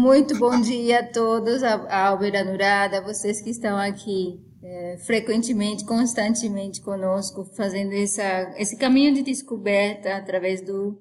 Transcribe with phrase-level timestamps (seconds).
[0.00, 6.80] muito bom dia a todos, a Albert Nurada, vocês que estão aqui é, frequentemente, constantemente
[6.80, 10.98] conosco, fazendo essa, esse caminho de descoberta através do,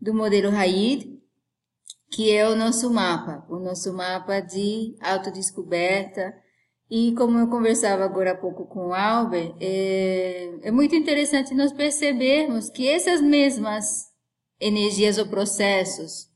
[0.00, 1.16] do modelo Raid,
[2.10, 6.34] que é o nosso mapa, o nosso mapa de autodescoberta.
[6.90, 11.72] E como eu conversava agora há pouco com o Albert, é, é muito interessante nós
[11.72, 14.06] percebermos que essas mesmas
[14.60, 16.27] energias ou processos,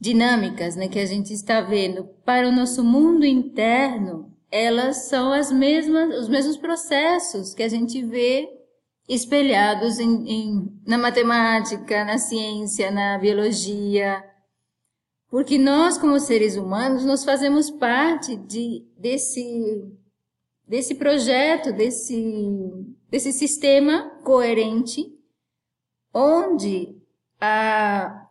[0.00, 5.50] dinâmicas, né, que a gente está vendo para o nosso mundo interno, elas são as
[5.50, 8.48] mesmas, os mesmos processos que a gente vê
[9.08, 14.22] espelhados em, em, na matemática, na ciência, na biologia,
[15.34, 19.92] porque nós, como seres humanos, nós fazemos parte de, desse,
[20.64, 22.14] desse projeto, desse,
[23.10, 25.04] desse sistema coerente,
[26.14, 26.96] onde
[27.40, 28.23] a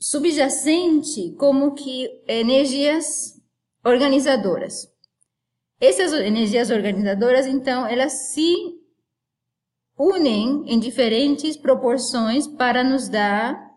[0.00, 3.38] subjacente como que energias
[3.84, 4.88] organizadoras.
[5.78, 8.80] Essas energias organizadoras, então, elas se
[9.98, 13.70] unem em diferentes proporções para nos dar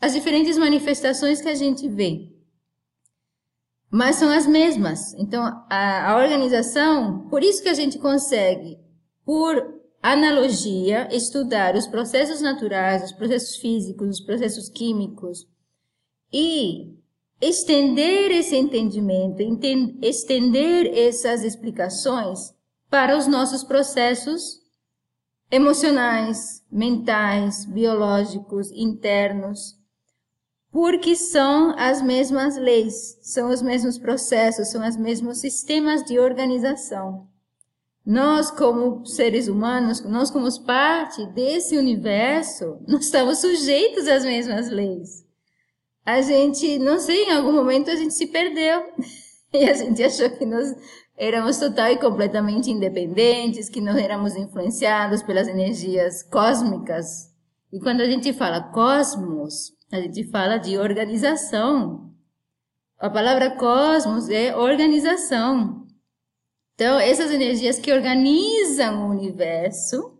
[0.00, 2.32] as diferentes manifestações que a gente vê.
[3.90, 5.14] Mas são as mesmas.
[5.14, 8.78] Então, a, a organização, por isso que a gente consegue,
[9.24, 15.46] por analogia, estudar os processos naturais, os processos físicos, os processos químicos
[16.32, 16.96] e
[17.40, 19.40] estender esse entendimento,
[20.02, 22.54] estender essas explicações
[22.88, 24.60] para os nossos processos
[25.50, 29.76] emocionais, mentais, biológicos, internos,
[30.72, 37.28] porque são as mesmas leis, são os mesmos processos, são os mesmos sistemas de organização.
[38.04, 45.25] Nós, como seres humanos, nós como parte desse universo, nós estamos sujeitos às mesmas leis
[46.06, 48.82] a gente, não sei, em algum momento a gente se perdeu.
[49.54, 50.74] E a gente achou que nós
[51.16, 57.32] éramos total e completamente independentes, que não éramos influenciados pelas energias cósmicas.
[57.72, 62.10] E quando a gente fala cosmos, a gente fala de organização.
[62.98, 65.86] A palavra cosmos é organização.
[66.74, 70.15] Então, essas energias que organizam o universo,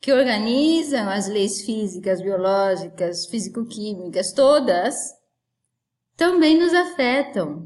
[0.00, 5.12] que organizam as leis físicas, biológicas, físico-químicas, todas,
[6.16, 7.64] também nos afetam.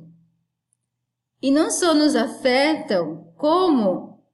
[1.41, 4.25] E não só nos afetam, como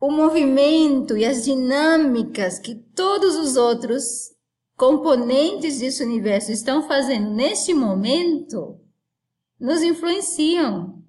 [0.00, 4.34] o movimento e as dinâmicas que todos os outros
[4.76, 8.80] componentes desse universo estão fazendo neste momento
[9.58, 11.04] nos influenciam.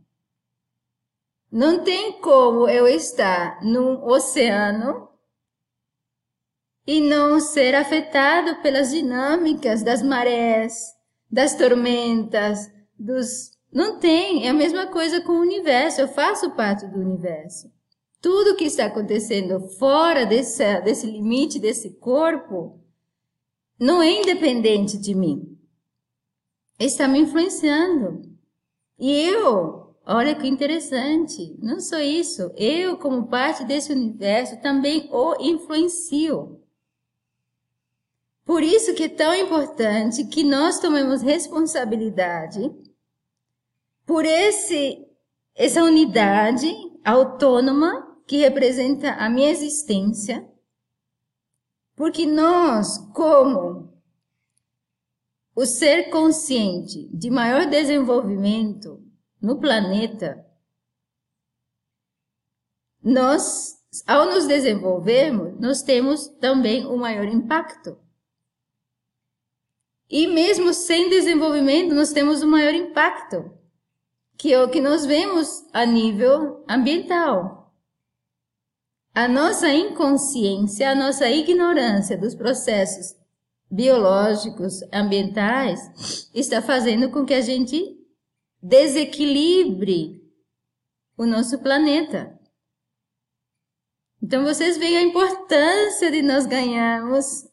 [1.50, 5.11] Não tem como eu estar num oceano
[6.92, 10.94] e não ser afetado pelas dinâmicas das marés,
[11.32, 12.70] das tormentas,
[13.00, 13.52] dos.
[13.72, 17.72] Não tem, é a mesma coisa com o universo, eu faço parte do universo.
[18.20, 22.84] Tudo que está acontecendo fora desse, desse limite desse corpo
[23.80, 25.58] não é independente de mim.
[26.78, 28.22] Está me influenciando.
[29.00, 35.36] E eu, olha que interessante, não só isso, eu, como parte desse universo, também o
[35.40, 36.61] influencio.
[38.52, 42.70] Por isso que é tão importante que nós tomemos responsabilidade
[44.06, 45.08] por esse
[45.56, 46.70] essa unidade
[47.02, 50.46] autônoma que representa a minha existência,
[51.96, 53.98] porque nós, como
[55.56, 59.02] o ser consciente de maior desenvolvimento
[59.42, 60.46] no planeta,
[63.02, 67.98] nós, ao nos desenvolvermos, nós temos também o um maior impacto.
[70.12, 73.50] E mesmo sem desenvolvimento, nós temos um maior impacto,
[74.38, 77.74] que é o que nós vemos a nível ambiental.
[79.16, 83.16] A nossa inconsciência, a nossa ignorância dos processos
[83.72, 87.98] biológicos, ambientais, está fazendo com que a gente
[88.62, 90.22] desequilibre
[91.18, 92.38] o nosso planeta.
[94.22, 97.51] Então vocês veem a importância de nós ganharmos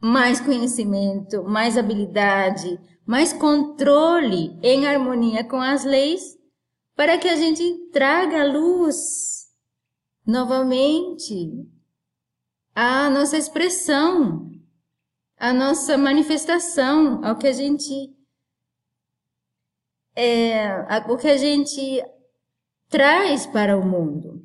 [0.00, 6.38] mais conhecimento, mais habilidade, mais controle em harmonia com as leis,
[6.96, 9.48] para que a gente traga luz
[10.26, 11.50] novamente
[12.74, 14.50] a nossa expressão,
[15.36, 18.14] a nossa manifestação, ao que a gente
[20.16, 22.02] é, o que a gente
[22.88, 24.39] traz para o mundo.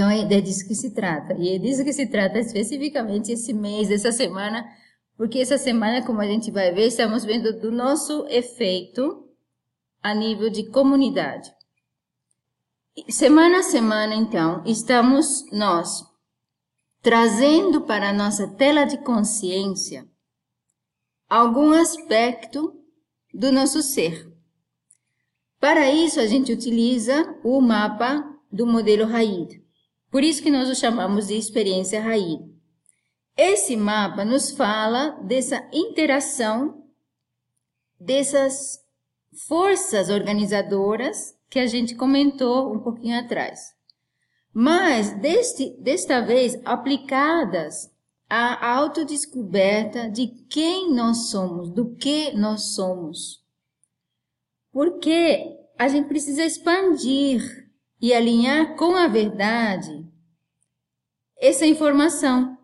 [0.00, 1.34] Então é disso que se trata.
[1.34, 4.66] E é disso que se trata especificamente esse mês, essa semana,
[5.14, 9.28] porque essa semana, como a gente vai ver, estamos vendo do nosso efeito
[10.02, 11.52] a nível de comunidade.
[13.10, 16.02] Semana a semana, então, estamos nós
[17.02, 20.08] trazendo para a nossa tela de consciência
[21.28, 22.74] algum aspecto
[23.34, 24.32] do nosso ser.
[25.58, 29.60] Para isso, a gente utiliza o mapa do modelo Raid.
[30.10, 32.42] Por isso que nós o chamamos de experiência Raid.
[33.36, 36.80] Esse mapa nos fala dessa interação
[38.00, 38.80] dessas
[39.46, 43.74] forças organizadoras que a gente comentou um pouquinho atrás.
[44.52, 47.90] Mas deste, desta vez aplicadas
[48.28, 53.44] à autodescoberta de quem nós somos, do que nós somos.
[54.72, 57.69] Porque a gente precisa expandir
[58.00, 60.06] e alinhar com a verdade
[61.36, 62.56] essa informação.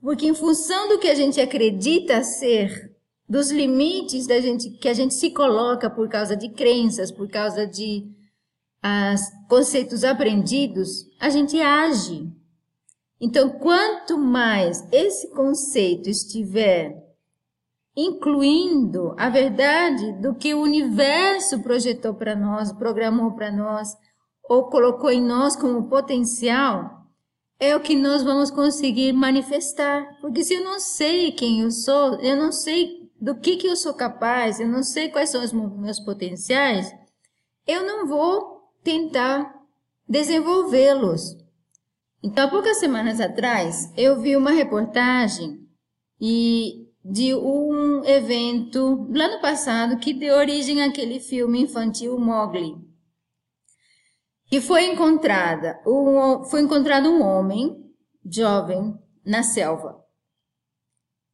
[0.00, 2.96] Porque em função do que a gente acredita ser,
[3.28, 7.66] dos limites da gente que a gente se coloca por causa de crenças, por causa
[7.66, 8.08] de
[9.48, 12.28] conceitos aprendidos, a gente age.
[13.20, 16.99] Então, quanto mais esse conceito estiver
[17.96, 23.96] incluindo a verdade do que o universo projetou para nós, programou para nós,
[24.48, 27.00] ou colocou em nós como potencial,
[27.58, 30.18] é o que nós vamos conseguir manifestar.
[30.20, 33.76] Porque se eu não sei quem eu sou, eu não sei do que, que eu
[33.76, 36.90] sou capaz, eu não sei quais são os meus potenciais,
[37.66, 39.54] eu não vou tentar
[40.08, 41.36] desenvolvê-los.
[42.22, 45.66] Então, há poucas semanas atrás, eu vi uma reportagem
[46.20, 52.90] e de um evento lá no passado que deu origem àquele filme infantil Mowgli
[54.50, 57.88] que foi encontrada um, foi encontrado um homem
[58.28, 60.04] jovem na selva.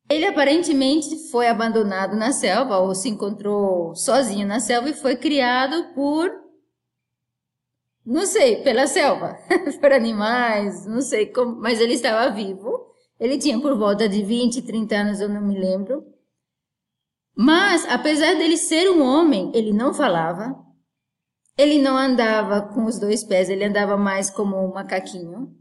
[0.08, 5.94] Ele aparentemente foi abandonado na selva ou se encontrou sozinho na selva e foi criado
[5.94, 6.30] por
[8.04, 9.36] não sei, pela selva,
[9.80, 12.85] por animais, não sei como, mas ele estava vivo.
[13.18, 16.04] Ele tinha por volta de 20, 30 anos, eu não me lembro.
[17.34, 20.56] Mas, apesar dele ser um homem, ele não falava,
[21.56, 25.54] ele não andava com os dois pés, ele andava mais como um macaquinho.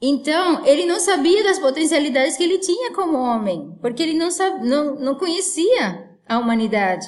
[0.00, 4.66] Então, ele não sabia das potencialidades que ele tinha como homem, porque ele não, sabe,
[4.66, 7.06] não, não conhecia a humanidade.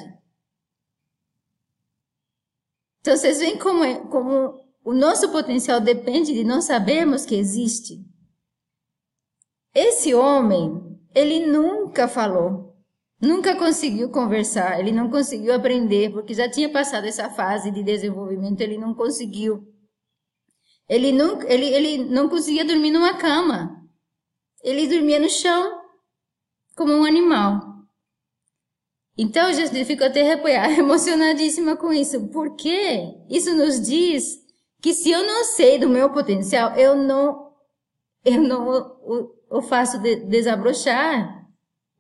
[3.01, 8.07] Então, vocês veem como, é, como o nosso potencial depende de nós sabermos que existe.
[9.75, 10.81] Esse homem,
[11.13, 12.77] ele nunca falou.
[13.21, 18.61] Nunca conseguiu conversar, ele não conseguiu aprender, porque já tinha passado essa fase de desenvolvimento,
[18.61, 19.67] ele não conseguiu.
[20.89, 23.85] Ele não, ele, ele não conseguia dormir numa cama.
[24.63, 25.81] Ele dormia no chão,
[26.77, 27.61] como um animal.
[29.19, 30.21] Então, eu já fico até
[30.79, 34.46] emocionadíssima com isso, porque isso nos diz
[34.87, 37.51] que se eu não sei do meu potencial, eu não,
[38.25, 41.45] eu não o faço de, desabrochar.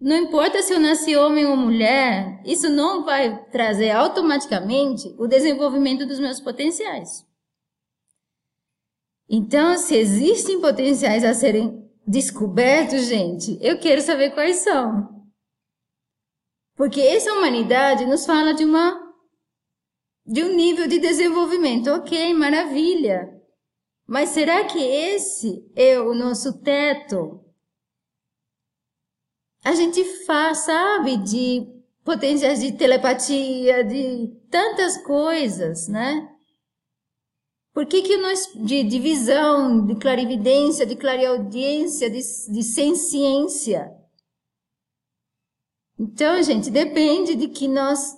[0.00, 6.06] Não importa se eu nasci homem ou mulher, isso não vai trazer automaticamente o desenvolvimento
[6.06, 7.26] dos meus potenciais.
[9.28, 15.26] Então, se existem potenciais a serem descobertos, gente, eu quero saber quais são.
[16.76, 19.05] Porque essa humanidade nos fala de uma
[20.26, 21.90] de um nível de desenvolvimento.
[21.90, 23.32] OK, maravilha.
[24.06, 27.46] Mas será que esse é o nosso teto?
[29.66, 31.66] a gente faz, sabe, de
[32.04, 36.32] potências de telepatia, de tantas coisas, né?
[37.74, 42.20] Por que, que nós, de, de visão, de clarividência, de clareaudiência, de,
[42.52, 42.62] de?
[45.98, 48.16] Então, gente, depende de que nós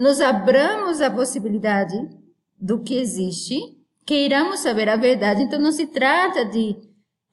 [0.00, 1.94] nos abramos a possibilidade
[2.58, 3.60] do que existe,
[4.06, 5.42] queiramos saber a verdade.
[5.42, 6.74] Então, não se trata de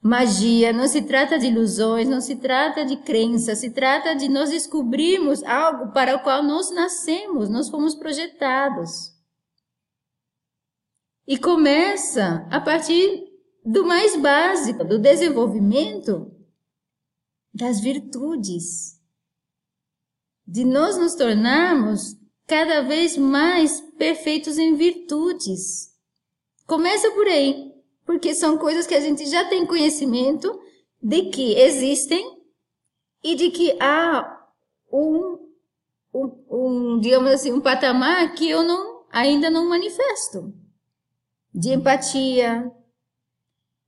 [0.02, 4.50] magia, não se trata de ilusões, não se trata de crenças, se trata de nós
[4.50, 9.14] descobrirmos algo para o qual nós nascemos, nós fomos projetados.
[11.26, 13.32] E começa a partir
[13.64, 16.30] do mais básico, do desenvolvimento
[17.52, 19.00] das virtudes,
[20.46, 25.94] de nós nos tornarmos cada vez mais perfeitos em virtudes.
[26.66, 27.68] Começa por aí
[28.08, 30.58] porque são coisas que a gente já tem conhecimento
[31.00, 32.38] de que existem
[33.22, 34.46] e de que há
[34.90, 35.38] um,
[36.14, 40.54] um, um digamos assim, um patamar que eu não, ainda não manifesto.
[41.54, 42.72] De empatia,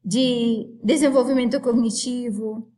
[0.04, 2.70] de desenvolvimento cognitivo,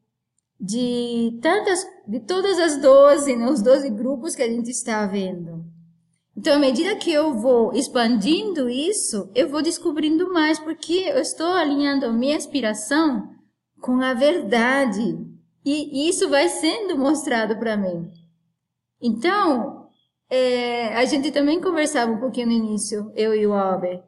[0.61, 5.72] de tantas, de todas as 12, né, os 12 grupos que a gente está vendo.
[6.37, 11.47] Então, à medida que eu vou expandindo isso, eu vou descobrindo mais, porque eu estou
[11.47, 13.29] alinhando a minha aspiração
[13.81, 15.19] com a verdade.
[15.65, 18.11] E isso vai sendo mostrado para mim.
[19.01, 19.89] Então,
[20.31, 24.03] é, a gente também conversava um pouquinho no início, eu e o Albert,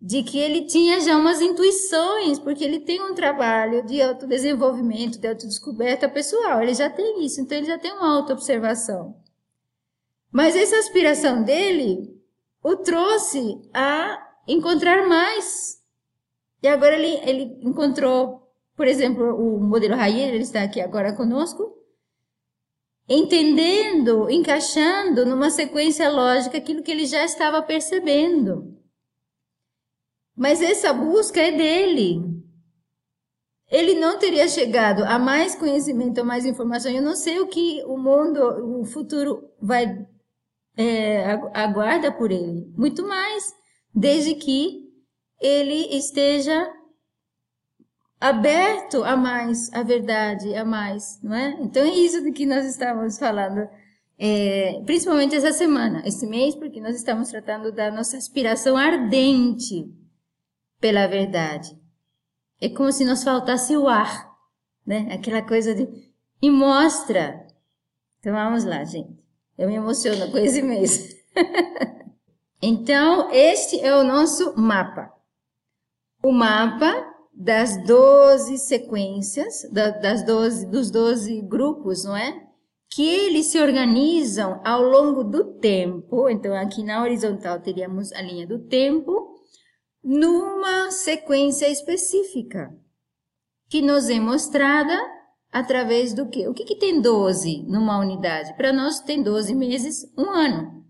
[0.00, 5.26] de que ele tinha já umas intuições, porque ele tem um trabalho de autodesenvolvimento, de
[5.26, 9.16] autodescoberta pessoal, ele já tem isso, então ele já tem uma autoobservação.
[10.36, 12.14] Mas essa aspiração dele
[12.62, 15.82] o trouxe a encontrar mais.
[16.62, 21.74] E agora ele, ele encontrou, por exemplo, o modelo Rayer, ele está aqui agora conosco,
[23.08, 28.76] entendendo, encaixando numa sequência lógica aquilo que ele já estava percebendo.
[30.36, 32.20] Mas essa busca é dele.
[33.70, 36.92] Ele não teria chegado a mais conhecimento, a mais informação.
[36.92, 40.06] Eu não sei o que o mundo, o futuro vai
[40.76, 42.72] é, aguarda por ele.
[42.76, 43.54] Muito mais,
[43.94, 44.84] desde que
[45.40, 46.72] ele esteja
[48.20, 51.56] aberto a mais, a verdade, a mais, não é?
[51.60, 53.68] Então é isso do que nós estamos falando,
[54.18, 59.92] é, principalmente essa semana, esse mês, porque nós estamos tratando da nossa aspiração ardente
[60.80, 61.76] pela verdade.
[62.60, 64.30] É como se nos faltasse o ar,
[64.86, 65.08] né?
[65.12, 65.86] Aquela coisa de
[66.40, 67.46] e mostra.
[68.18, 69.15] Então vamos lá, gente.
[69.58, 71.16] Eu me emociono com esse mês.
[72.60, 75.10] então, este é o nosso mapa.
[76.22, 82.46] O mapa das 12 sequências, das 12, dos 12 grupos, não é?
[82.90, 86.28] Que eles se organizam ao longo do tempo.
[86.28, 89.40] Então, aqui na horizontal teríamos a linha do tempo,
[90.02, 92.72] numa sequência específica,
[93.68, 95.15] que nos é mostrada
[95.58, 96.46] através do quê?
[96.46, 98.54] O que, que tem 12 numa unidade?
[98.58, 100.84] Para nós tem 12 meses, um ano.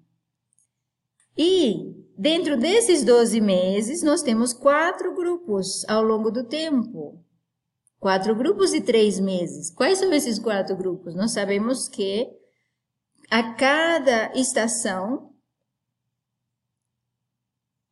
[1.38, 7.22] E dentro desses 12 meses, nós temos quatro grupos ao longo do tempo.
[8.00, 9.70] Quatro grupos de três meses.
[9.70, 11.14] Quais são esses quatro grupos?
[11.14, 12.28] Nós sabemos que
[13.30, 15.32] a cada estação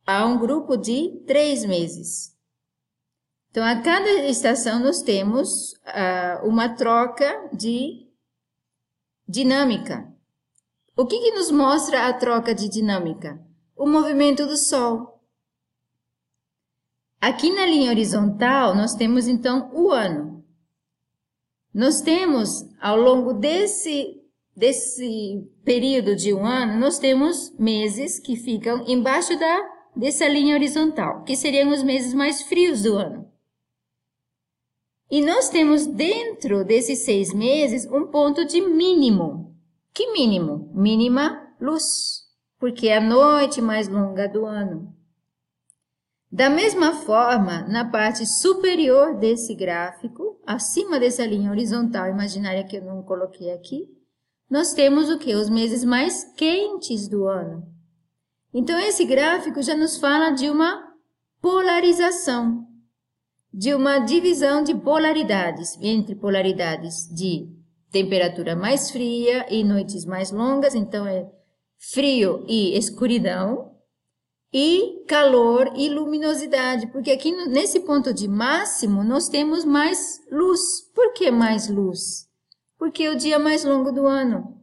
[0.05, 2.34] há um grupo de três meses.
[3.55, 8.05] Então, a cada estação nós temos uh, uma troca de
[9.25, 10.13] dinâmica.
[10.93, 13.39] O que, que nos mostra a troca de dinâmica?
[13.73, 15.23] O movimento do Sol.
[17.21, 20.43] Aqui na linha horizontal, nós temos então o ano.
[21.73, 24.21] Nós temos, ao longo desse,
[24.53, 29.61] desse período de um ano, nós temos meses que ficam embaixo da,
[29.95, 33.33] dessa linha horizontal, que seriam os meses mais frios do ano.
[35.15, 39.55] E nós temos dentro desses seis meses um ponto de mínimo.
[39.93, 40.69] Que mínimo?
[40.73, 42.25] Mínima luz,
[42.59, 44.93] porque é a noite mais longa do ano.
[46.29, 52.83] Da mesma forma, na parte superior desse gráfico, acima dessa linha horizontal imaginária que eu
[52.83, 53.87] não coloquei aqui,
[54.49, 55.33] nós temos o que?
[55.33, 57.65] Os meses mais quentes do ano.
[58.53, 60.93] Então, esse gráfico já nos fala de uma
[61.41, 62.74] polarização
[63.57, 67.47] de uma divisão de polaridades, entre polaridades de
[67.89, 71.25] temperatura mais fria e noites mais longas, então é
[71.77, 73.71] frio e escuridão,
[74.51, 80.81] e calor e luminosidade, porque aqui nesse ponto de máximo nós temos mais luz.
[80.93, 82.27] Por que mais luz?
[82.77, 84.59] Porque é o dia mais longo do ano,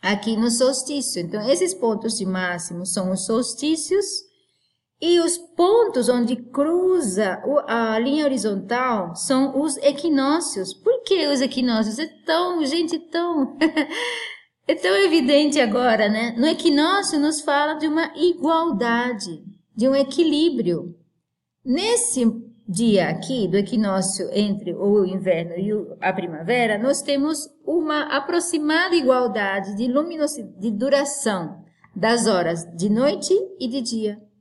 [0.00, 1.20] aqui no solstício.
[1.20, 4.23] Então, esses pontos de máximo são os solstícios
[5.04, 10.72] e os pontos onde cruza a linha horizontal são os equinócios.
[10.72, 11.98] Por que os equinócios?
[11.98, 13.54] É tão, gente, tão.
[14.66, 16.34] é tão evidente agora, né?
[16.38, 19.44] No equinócio nos fala de uma igualdade,
[19.76, 20.96] de um equilíbrio.
[21.62, 22.24] Nesse
[22.66, 25.70] dia aqui do equinócio entre o inverno e
[26.00, 31.62] a primavera, nós temos uma aproximada igualdade de luminosidade, de duração
[31.94, 34.33] das horas de noite e de dia.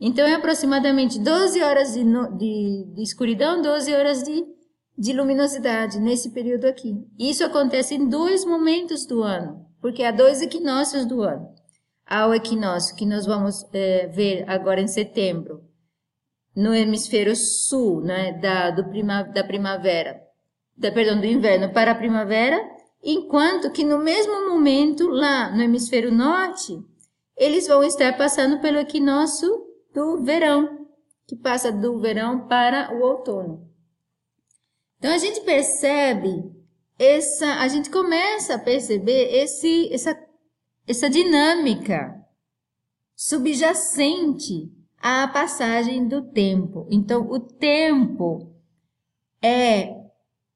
[0.00, 2.04] Então, é aproximadamente 12 horas de,
[2.36, 4.44] de, de escuridão, 12 horas de,
[4.98, 6.94] de luminosidade nesse período aqui.
[7.18, 11.48] Isso acontece em dois momentos do ano, porque há dois equinócios do ano.
[12.06, 15.62] Há o equinócio que nós vamos é, ver agora em setembro,
[16.54, 20.20] no hemisfério sul, né, da, do prima, da primavera,
[20.76, 22.60] da, perdão, do inverno para a primavera,
[23.02, 26.78] enquanto que no mesmo momento, lá no hemisfério norte,
[27.36, 29.50] eles vão estar passando pelo equinócio
[29.94, 30.86] do verão.
[31.26, 33.66] que passa do verão para o outono.
[34.98, 36.52] Então a gente percebe
[36.98, 40.18] essa, a gente começa a perceber esse, essa,
[40.86, 42.14] essa dinâmica
[43.16, 46.86] subjacente à passagem do tempo.
[46.90, 48.54] Então o tempo
[49.42, 49.94] é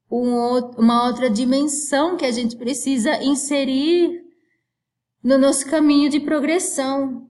[0.09, 4.23] um, uma outra dimensão que a gente precisa inserir
[5.23, 7.28] no nosso caminho de progressão.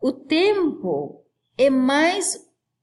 [0.00, 1.26] O tempo
[1.58, 2.38] é mais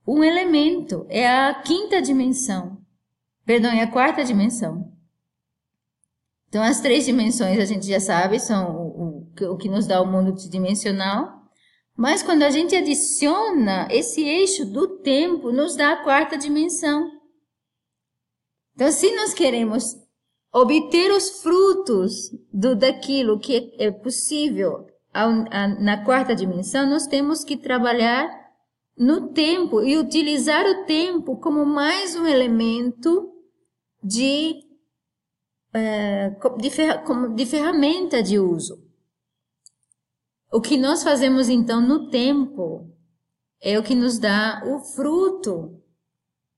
[0.08, 2.78] um elemento, é a quinta dimensão.
[3.44, 4.94] Perdão, é a quarta dimensão.
[6.48, 10.00] Então, as três dimensões a gente já sabe, são o, o, o que nos dá
[10.00, 11.42] o mundo tridimensional.
[11.96, 17.10] Mas quando a gente adiciona esse eixo do tempo, nos dá a quarta dimensão.
[18.76, 19.96] Então, se nós queremos
[20.54, 24.86] obter os frutos do daquilo que é possível
[25.80, 28.30] na quarta dimensão, nós temos que trabalhar
[28.98, 33.32] no tempo e utilizar o tempo como mais um elemento
[34.04, 34.64] de,
[35.74, 36.32] é,
[37.36, 38.84] de, ferramenta de uso.
[40.52, 42.90] O que nós fazemos então no tempo
[43.62, 45.82] é o que nos dá o fruto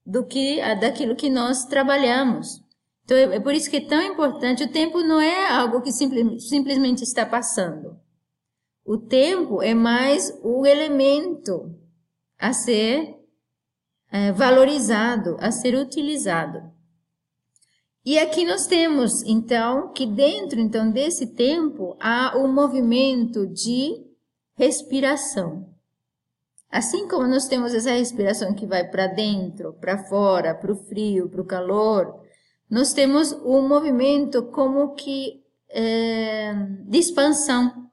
[0.06, 2.62] do que daquilo que nós trabalhamos.
[3.04, 4.64] Então é, é por isso que é tão importante.
[4.64, 7.98] O tempo não é algo que simple, simplesmente está passando.
[8.90, 11.72] O tempo é mais o elemento
[12.36, 13.20] a ser
[14.10, 16.60] é, valorizado, a ser utilizado.
[18.04, 23.94] E aqui nós temos, então, que dentro então desse tempo há um movimento de
[24.56, 25.72] respiração.
[26.68, 31.28] Assim como nós temos essa respiração que vai para dentro, para fora, para o frio,
[31.28, 32.24] para o calor,
[32.68, 36.54] nós temos um movimento como que é,
[36.88, 37.88] de expansão,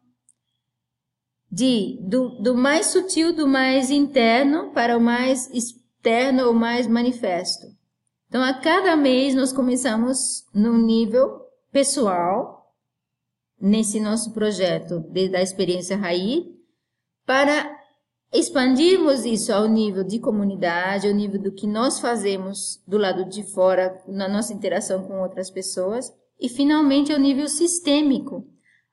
[1.58, 7.66] de do, do mais sutil, do mais interno para o mais externo ou mais manifesto.
[8.28, 12.76] Então, a cada mês nós começamos no nível pessoal,
[13.60, 16.46] nesse nosso projeto de, da experiência Raí,
[17.26, 17.76] para
[18.32, 23.42] expandirmos isso ao nível de comunidade, ao nível do que nós fazemos do lado de
[23.42, 28.46] fora, na nossa interação com outras pessoas, e finalmente ao nível sistêmico,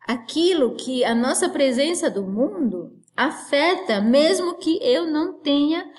[0.07, 5.90] aquilo que a nossa presença do mundo afeta, mesmo que eu não tenha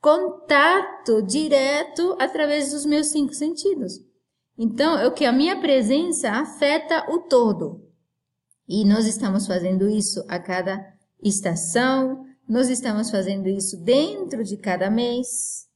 [0.00, 3.92] contato direto através dos meus cinco sentidos.
[4.58, 7.86] Então, é o que a minha presença afeta o todo.
[8.68, 10.78] E nós estamos fazendo isso a cada
[11.22, 15.68] estação, nós estamos fazendo isso dentro de cada mês.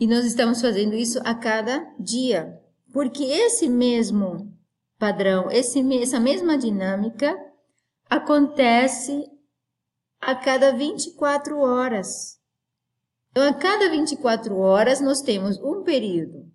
[0.00, 2.58] E nós estamos fazendo isso a cada dia.
[2.92, 4.57] Porque esse mesmo
[4.98, 7.36] padrão, esse, essa mesma dinâmica
[8.10, 9.24] acontece
[10.20, 12.38] a cada 24 horas.
[13.30, 16.50] Então, a cada 24 horas, nós temos um período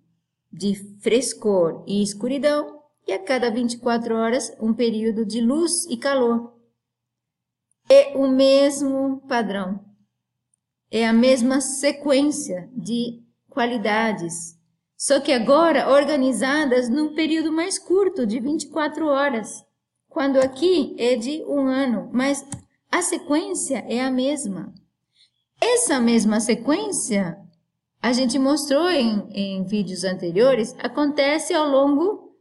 [0.52, 6.54] de frescor e escuridão, e a cada 24 horas, um período de luz e calor.
[7.88, 9.84] É o mesmo padrão,
[10.90, 14.53] é a mesma sequência de qualidades,
[15.04, 19.62] só que agora organizadas num período mais curto, de 24 horas,
[20.08, 22.42] quando aqui é de um ano, mas
[22.90, 24.72] a sequência é a mesma.
[25.60, 27.36] Essa mesma sequência,
[28.00, 32.34] a gente mostrou em, em vídeos anteriores, acontece ao longo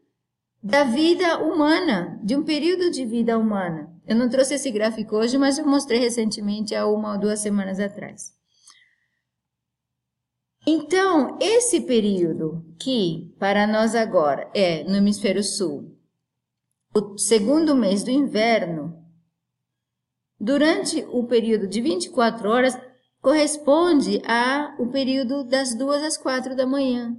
[0.64, 3.94] da vida humana, de um período de vida humana.
[4.08, 7.78] Eu não trouxe esse gráfico hoje, mas eu mostrei recentemente há uma ou duas semanas
[7.78, 8.42] atrás.
[10.66, 15.98] Então, esse período que para nós agora é no hemisfério sul,
[16.96, 19.04] o segundo mês do inverno,
[20.40, 22.78] durante o período de 24 horas,
[23.22, 27.18] corresponde ao período das duas às quatro da manhã.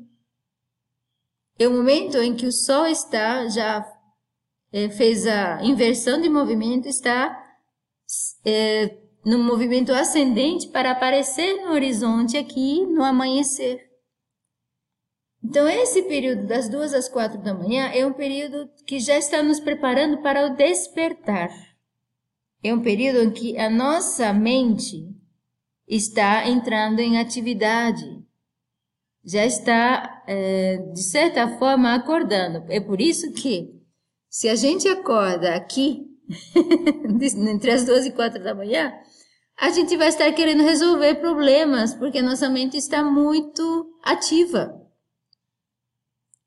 [1.59, 3.85] É o momento em que o Sol está já
[4.72, 7.42] é, fez a inversão de movimento, está
[8.44, 13.90] é, no movimento ascendente para aparecer no horizonte aqui no amanhecer.
[15.42, 19.42] Então, esse período das duas às quatro da manhã é um período que já está
[19.42, 21.50] nos preparando para o despertar.
[22.62, 25.06] É um período em que a nossa mente
[25.87, 28.24] está entrando em atividade,
[29.22, 32.64] já está, é, de certa forma, acordando.
[32.70, 33.74] É por isso que
[34.30, 36.13] se a gente acorda aqui,
[37.48, 38.92] entre as duas e quatro da manhã,
[39.56, 44.80] a gente vai estar querendo resolver problemas, porque nossa mente está muito ativa.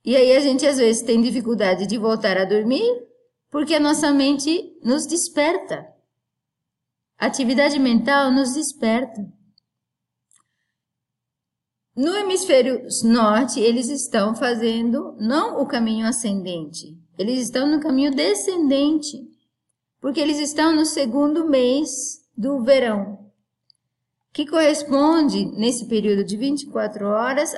[0.03, 2.89] E aí a gente às vezes tem dificuldade de voltar a dormir,
[3.49, 5.87] porque a nossa mente nos desperta.
[7.17, 9.25] Atividade mental nos desperta.
[11.95, 19.17] No hemisfério norte, eles estão fazendo não o caminho ascendente, eles estão no caminho descendente,
[20.01, 23.27] porque eles estão no segundo mês do verão,
[24.31, 27.55] que corresponde, nesse período de 24 horas,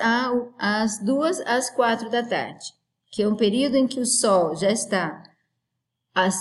[0.58, 2.72] às duas às quatro da tarde,
[3.10, 5.22] que é um período em que o Sol já está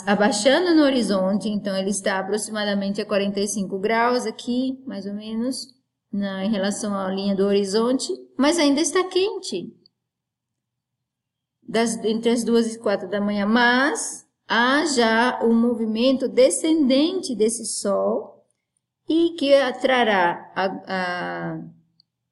[0.06, 5.68] abaixando no horizonte, então ele está aproximadamente a 45 graus aqui, mais ou menos,
[6.12, 9.76] na, em relação à linha do horizonte, mas ainda está quente.
[11.62, 17.64] Das, entre as duas e quatro da manhã, mas há já um movimento descendente desse
[17.66, 18.44] Sol
[19.08, 21.62] e que trará a, a,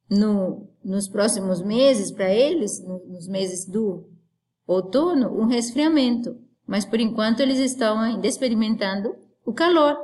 [0.10, 4.10] no, nos próximos meses para eles, no, nos meses do
[4.66, 6.36] outono, um resfriamento.
[6.66, 9.96] Mas por enquanto eles estão ainda experimentando o calor.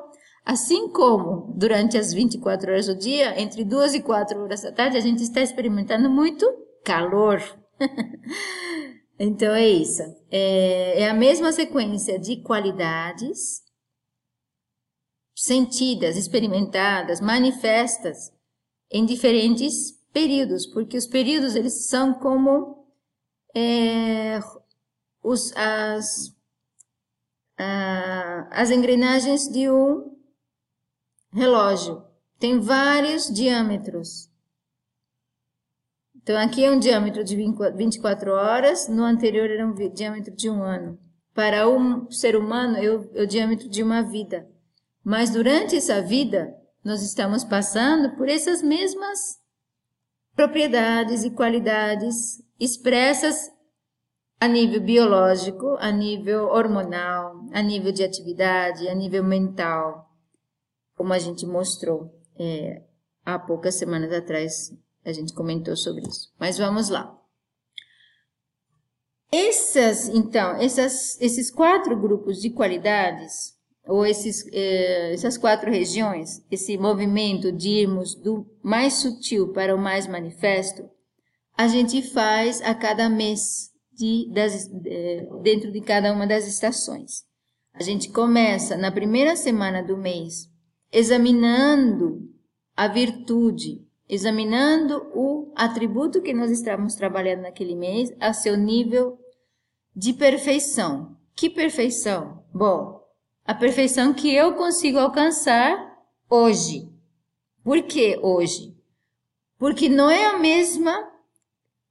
[0.45, 4.97] Assim como durante as 24 horas do dia, entre 2 e 4 horas da tarde,
[4.97, 6.45] a gente está experimentando muito
[6.84, 7.41] calor.
[9.24, 10.02] então é isso.
[10.30, 13.64] É, é a mesma sequência de qualidades
[15.36, 18.32] sentidas, experimentadas, manifestas
[18.92, 22.88] em diferentes períodos, porque os períodos eles são como
[23.56, 24.40] é,
[25.24, 26.36] os, as,
[27.58, 30.16] a, as engrenagens de um
[31.32, 32.06] relógio
[32.44, 34.30] tem vários diâmetros.
[36.24, 40.64] Então, aqui é um diâmetro de 24 horas, no anterior era um diâmetro de um
[40.64, 40.98] ano.
[41.34, 44.48] Para um ser humano, é o, é o diâmetro de uma vida.
[45.04, 49.20] Mas durante essa vida, nós estamos passando por essas mesmas
[50.36, 53.52] propriedades e qualidades expressas
[54.40, 60.10] a nível biológico, a nível hormonal, a nível de atividade, a nível mental
[60.96, 62.84] como a gente mostrou é,
[63.26, 64.74] há poucas semanas atrás,
[65.06, 66.32] a gente comentou sobre isso.
[66.39, 67.20] Mas vamos lá.
[69.32, 73.54] Essas, então, essas, esses quatro grupos de qualidades,
[73.88, 79.80] ou esses, eh, essas quatro regiões, esse movimento de irmos do mais sutil para o
[79.80, 80.88] mais manifesto,
[81.58, 87.24] a gente faz a cada mês de, das, eh, dentro de cada uma das estações.
[87.74, 90.48] A gente começa na primeira semana do mês
[90.92, 92.22] examinando
[92.76, 93.82] a virtude,
[94.13, 99.19] examinando o atributo que nós estamos trabalhando naquele mês a seu nível
[99.95, 101.17] de perfeição.
[101.36, 102.43] Que perfeição?
[102.54, 103.02] Bom,
[103.43, 105.97] a perfeição que eu consigo alcançar
[106.30, 106.88] hoje.
[107.63, 108.78] Por que hoje?
[109.58, 111.12] Porque não é a mesma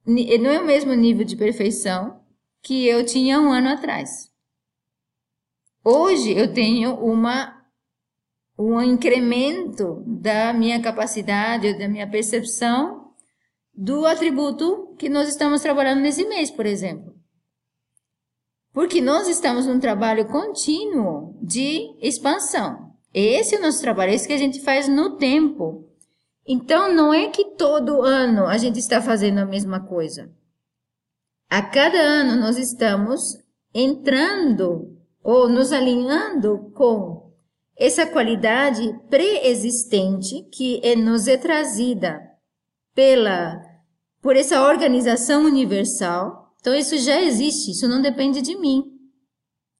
[0.05, 2.21] não é o mesmo nível de perfeição
[2.61, 4.31] que eu tinha um ano atrás.
[5.83, 7.62] Hoje eu tenho uma
[8.65, 13.11] um incremento da minha capacidade, da minha percepção
[13.75, 17.13] do atributo que nós estamos trabalhando nesse mês, por exemplo.
[18.71, 22.93] Porque nós estamos num trabalho contínuo de expansão.
[23.13, 25.87] Esse é o nosso trabalho, esse que a gente faz no tempo.
[26.47, 30.31] Então, não é que todo ano a gente está fazendo a mesma coisa.
[31.49, 33.37] A cada ano nós estamos
[33.73, 37.22] entrando ou nos alinhando com
[37.77, 42.21] essa qualidade pré-existente que é, nos é trazida
[42.93, 43.61] pela
[44.21, 46.53] por essa organização universal.
[46.61, 48.83] Então isso já existe, isso não depende de mim.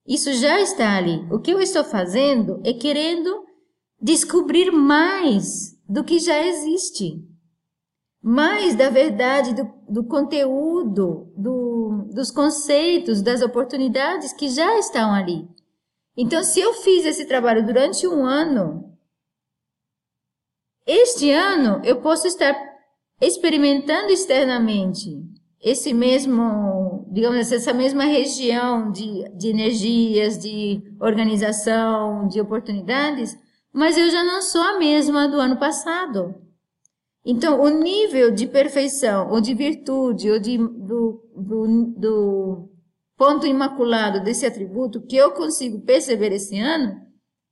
[0.06, 1.26] Isso já está ali.
[1.32, 3.42] O que eu estou fazendo é querendo
[4.00, 7.26] descobrir mais do que já existe.
[8.22, 15.48] Mais da verdade, do, do conteúdo, do, dos conceitos, das oportunidades que já estão ali.
[16.16, 18.96] Então, se eu fiz esse trabalho durante um ano,
[20.86, 22.54] este ano eu posso estar
[23.20, 25.22] experimentando externamente
[25.60, 33.34] esse mesmo, digamos essa mesma região de, de energias, de organização, de oportunidades,
[33.72, 36.34] mas eu já não sou a mesma do ano passado.
[37.24, 42.73] Então, o nível de perfeição, ou de virtude, ou de, do, do, do
[43.16, 47.00] ponto imaculado desse atributo que eu consigo perceber esse ano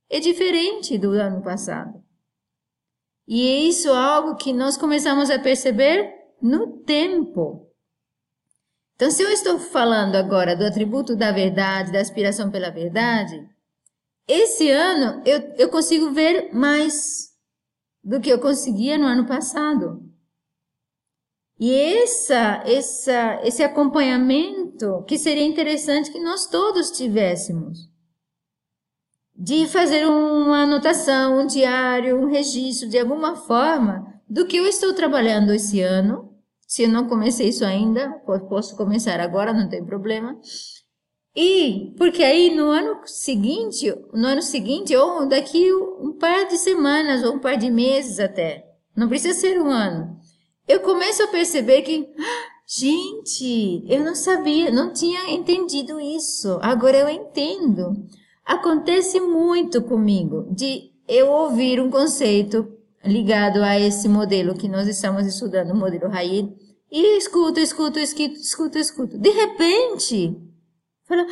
[0.09, 2.03] é diferente do ano passado.
[3.27, 7.69] E isso é algo que nós começamos a perceber no tempo.
[8.95, 13.49] Então, se eu estou falando agora do atributo da verdade, da aspiração pela verdade,
[14.27, 17.31] esse ano eu, eu consigo ver mais
[18.03, 20.12] do que eu conseguia no ano passado.
[21.63, 27.89] E essa, essa, esse acompanhamento que seria interessante que nós todos tivéssemos.
[29.33, 34.93] De fazer uma anotação, um diário, um registro de alguma forma do que eu estou
[34.93, 36.35] trabalhando esse ano
[36.67, 38.09] Se eu não comecei isso ainda,
[38.49, 40.37] posso começar agora, não tem problema.
[41.33, 47.23] E porque aí no ano seguinte, no ano seguinte, ou daqui um par de semanas,
[47.23, 50.19] ou um par de meses até, não precisa ser um ano,
[50.67, 52.07] eu começo a perceber que,
[52.67, 57.93] gente, eu não sabia, não tinha entendido isso, agora eu entendo.
[58.45, 62.67] Acontece muito comigo de eu ouvir um conceito
[63.03, 66.53] ligado a esse modelo que nós estamos estudando, o modelo Raid,
[66.91, 69.17] e escuto, escuto, escuto, escuto, escuto.
[69.17, 70.37] De repente,
[71.05, 71.25] falo,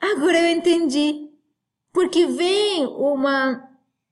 [0.00, 1.30] ah, agora eu entendi.
[1.92, 3.62] Porque vem uma,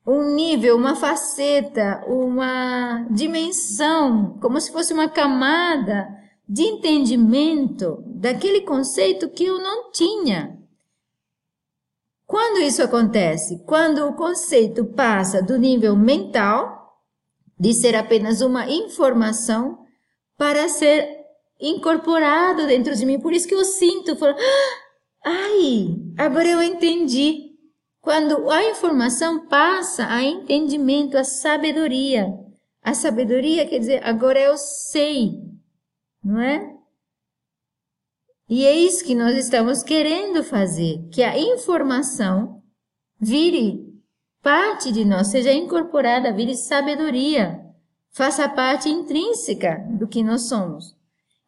[0.07, 6.09] um nível, uma faceta, uma dimensão, como se fosse uma camada
[6.49, 10.59] de entendimento daquele conceito que eu não tinha.
[12.27, 13.63] Quando isso acontece?
[13.65, 16.99] Quando o conceito passa do nível mental,
[17.59, 19.87] de ser apenas uma informação,
[20.37, 21.23] para ser
[21.61, 23.21] incorporado dentro de mim.
[23.21, 24.35] Por isso que eu sinto, falo,
[25.25, 27.52] ah, ai, agora eu entendi.
[28.03, 32.37] Quando a informação passa a entendimento, a sabedoria.
[32.83, 35.41] A sabedoria quer dizer, agora eu sei,
[36.23, 36.69] não é?
[38.51, 42.61] E é isso que nós estamos querendo fazer, que a informação
[43.21, 43.81] vire
[44.43, 47.65] parte de nós, seja incorporada, vire sabedoria,
[48.11, 50.97] faça parte intrínseca do que nós somos.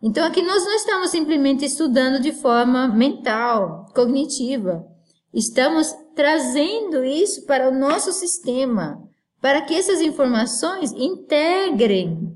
[0.00, 4.93] Então aqui nós não estamos simplesmente estudando de forma mental, cognitiva.
[5.34, 9.02] Estamos trazendo isso para o nosso sistema,
[9.40, 12.34] para que essas informações integrem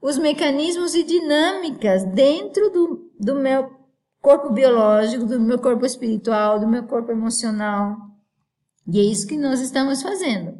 [0.00, 3.70] os mecanismos e dinâmicas dentro do, do meu
[4.20, 7.96] corpo biológico, do meu corpo espiritual, do meu corpo emocional.
[8.86, 10.58] E é isso que nós estamos fazendo.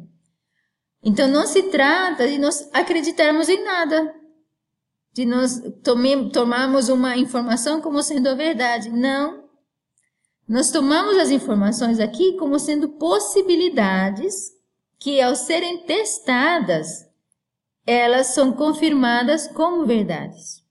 [1.03, 4.11] Então não se trata de nós acreditarmos em nada,
[5.13, 8.89] de nós tome, tomarmos uma informação como sendo a verdade.
[8.89, 9.44] Não.
[10.47, 14.51] Nós tomamos as informações aqui como sendo possibilidades
[14.99, 17.05] que, ao serem testadas,
[17.85, 20.63] elas são confirmadas como verdades.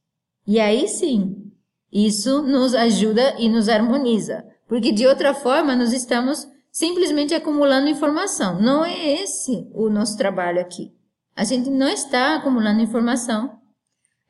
[0.46, 1.50] E aí sim,
[1.92, 8.60] isso nos ajuda e nos harmoniza, porque de outra forma nós estamos simplesmente acumulando informação.
[8.60, 10.92] Não é esse o nosso trabalho aqui.
[11.34, 13.58] A gente não está acumulando informação.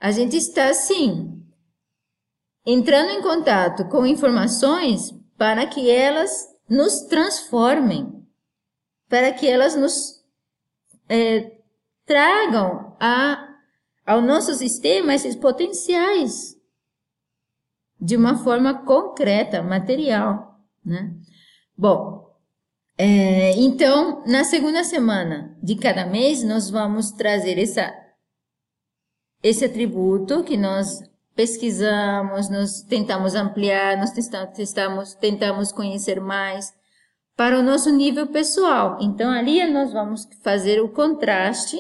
[0.01, 1.43] A gente está sim
[2.67, 8.27] entrando em contato com informações para que elas nos transformem,
[9.09, 10.25] para que elas nos
[11.09, 11.59] é,
[12.07, 13.57] tragam a,
[14.07, 16.55] ao nosso sistema esses potenciais
[18.01, 21.14] de uma forma concreta, material, né?
[21.77, 22.25] Bom,
[22.97, 27.92] é, então, na segunda semana de cada mês, nós vamos trazer essa,
[29.42, 31.01] esse atributo que nós
[31.35, 36.73] pesquisamos, nós tentamos ampliar, nós testamos, tentamos conhecer mais
[37.37, 38.99] para o nosso nível pessoal.
[39.01, 41.77] Então, ali nós vamos fazer o contraste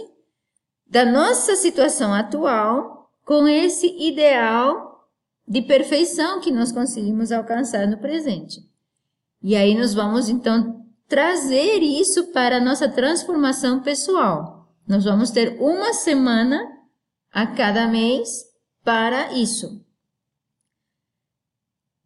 [0.86, 5.08] da nossa situação atual com esse ideal
[5.46, 8.60] de perfeição que nós conseguimos alcançar no presente.
[9.42, 14.68] E aí nós vamos então trazer isso para a nossa transformação pessoal.
[14.86, 16.60] Nós vamos ter uma semana
[17.32, 18.53] a cada mês
[18.84, 19.82] para isso.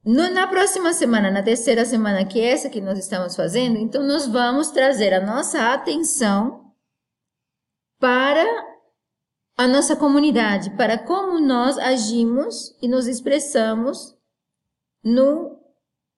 [0.04, 4.02] No, na próxima semana, na terceira semana, que é essa que nós estamos fazendo, então
[4.06, 6.72] nós vamos trazer a nossa atenção
[7.98, 8.46] para
[9.56, 14.16] a nossa comunidade, para como nós agimos e nos expressamos
[15.02, 15.58] no,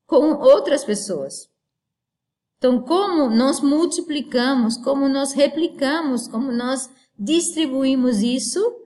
[0.07, 1.51] com outras pessoas.
[2.59, 8.80] Então, como nós multiplicamos, como nós replicamos, como nós distribuímos isso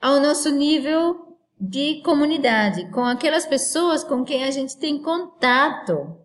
[0.00, 6.16] ao nosso nível de comunidade, com aquelas pessoas com quem a gente tem contato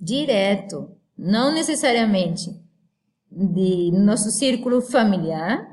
[0.00, 2.48] direto, não necessariamente
[3.30, 5.66] de nosso círculo familiar,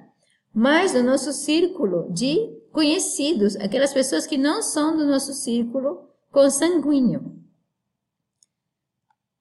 [0.54, 2.38] mas no nosso círculo de
[2.72, 7.36] conhecidos, aquelas pessoas que não são do nosso círculo consanguíneo.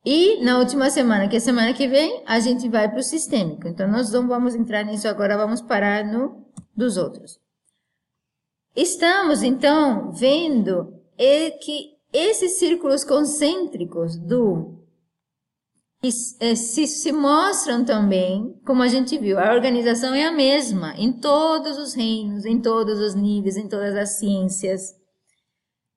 [0.05, 3.03] E na última semana, que é a semana que vem, a gente vai para o
[3.03, 3.67] sistêmico.
[3.67, 6.45] Então, nós não vamos entrar nisso agora, vamos parar no
[6.77, 7.41] dos outros.
[8.75, 11.01] Estamos, então, vendo
[11.63, 14.85] que esses círculos concêntricos do
[16.05, 21.11] e se, se mostram também, como a gente viu, a organização é a mesma em
[21.11, 24.95] todos os reinos, em todos os níveis, em todas as ciências.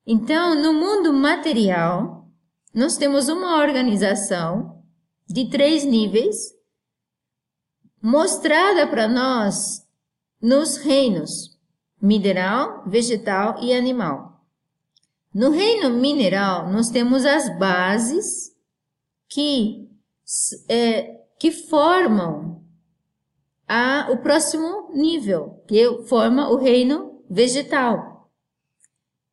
[0.05, 2.25] Então, no mundo material,
[2.73, 4.81] nós temos uma organização
[5.27, 6.55] de três níveis
[8.01, 9.85] mostrada para nós
[10.41, 11.56] nos reinos.
[12.01, 14.41] Mineral, vegetal e animal.
[15.33, 18.55] No reino mineral, nós temos as bases
[19.29, 19.87] que,
[20.69, 22.63] é, que formam
[23.67, 28.31] a, o próximo nível, que forma o reino vegetal.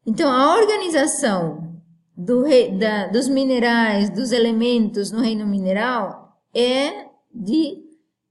[0.07, 1.81] Então, a organização
[2.17, 2.45] do
[2.79, 7.84] da, dos minerais, dos elementos no reino mineral é de,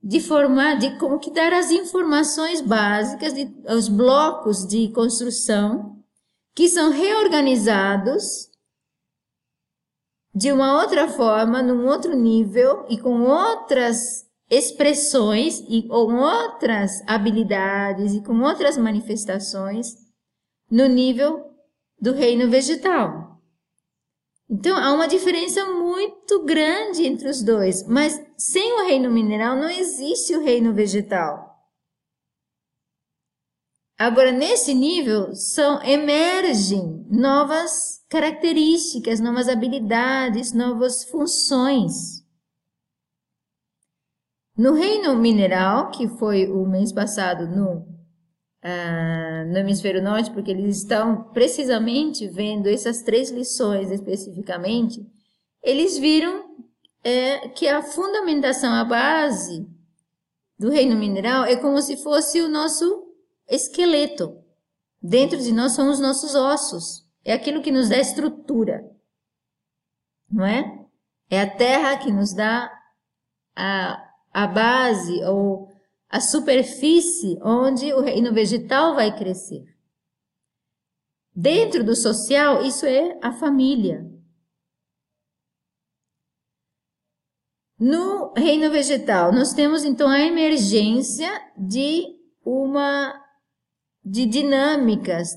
[0.04, 5.98] de formar, de como que dar as informações básicas, de, os blocos de construção
[6.54, 8.52] que são reorganizados
[10.36, 18.14] de uma outra forma, num outro nível e com outras expressões e com outras habilidades
[18.14, 19.96] e com outras manifestações
[20.70, 21.50] no nível
[22.00, 23.33] do reino vegetal.
[24.54, 29.68] Então há uma diferença muito grande entre os dois, mas sem o reino mineral não
[29.68, 31.58] existe o reino vegetal.
[33.98, 42.24] Agora nesse nível são emergem novas características, novas habilidades, novas funções.
[44.56, 47.88] No reino mineral, que foi o mês passado no,
[48.64, 55.06] uh, no hemisfério norte, porque eles estão precisamente vendo essas três lições especificamente,
[55.62, 56.56] eles viram
[57.04, 59.68] é, que a fundamentação, a base
[60.58, 63.08] do reino mineral é como se fosse o nosso
[63.50, 64.38] esqueleto.
[65.02, 67.06] Dentro de nós são os nossos ossos.
[67.26, 68.90] É aquilo que nos dá estrutura.
[70.32, 70.86] Não é?
[71.30, 72.72] É a terra que nos dá
[73.56, 75.73] a, a base ou
[76.14, 79.66] a superfície onde o reino vegetal vai crescer.
[81.36, 84.08] Dentro do social, isso é a família.
[87.80, 92.06] No reino vegetal, nós temos então a emergência de
[92.46, 93.20] uma
[94.06, 95.30] de dinâmicas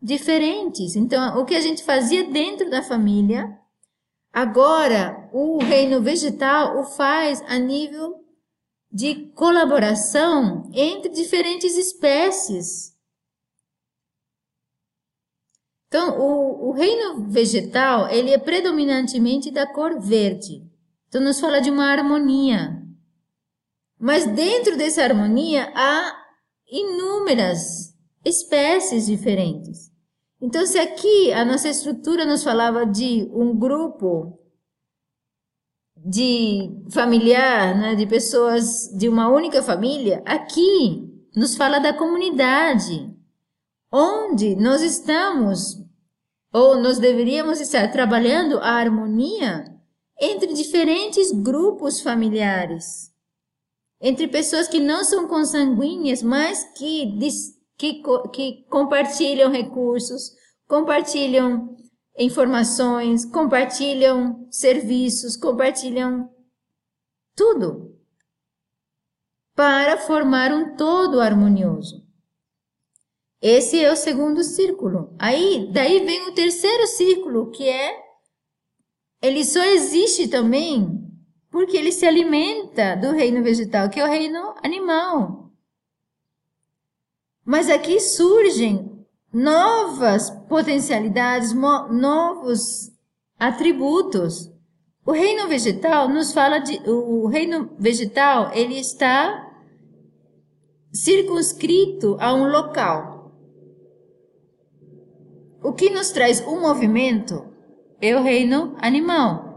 [0.00, 0.96] diferentes.
[0.96, 3.54] Então, o que a gente fazia dentro da família,
[4.32, 8.21] agora o reino vegetal o faz a nível
[8.92, 12.92] de colaboração entre diferentes espécies.
[15.88, 20.62] Então, o, o, reino vegetal, ele é predominantemente da cor verde.
[21.08, 22.82] Então, nos fala de uma harmonia.
[23.98, 26.18] Mas dentro dessa harmonia há
[26.70, 29.90] inúmeras espécies diferentes.
[30.40, 34.41] Então, se aqui a nossa estrutura nos falava de um grupo
[36.04, 43.08] de familiar, né, de pessoas de uma única família, aqui nos fala da comunidade,
[43.92, 45.80] onde nós estamos
[46.52, 49.64] ou nós deveríamos estar trabalhando a harmonia
[50.20, 53.10] entre diferentes grupos familiares,
[54.00, 57.18] entre pessoas que não são consanguíneas, mas que,
[57.78, 60.32] que, que compartilham recursos,
[60.66, 61.76] compartilham
[62.16, 66.30] informações, compartilham serviços, compartilham
[67.34, 67.96] tudo
[69.54, 72.02] para formar um todo harmonioso.
[73.40, 75.14] Esse é o segundo círculo.
[75.18, 78.00] Aí, daí vem o terceiro círculo, que é
[79.20, 81.00] ele só existe também
[81.50, 85.50] porque ele se alimenta do reino vegetal, que é o reino animal.
[87.44, 88.91] Mas aqui surgem
[89.32, 92.92] novas potencialidades, novos
[93.38, 94.50] atributos.
[95.04, 99.50] O reino vegetal nos fala de o reino vegetal, ele está
[100.92, 103.32] circunscrito a um local.
[105.62, 107.46] O que nos traz um movimento
[108.00, 109.51] é o reino animal.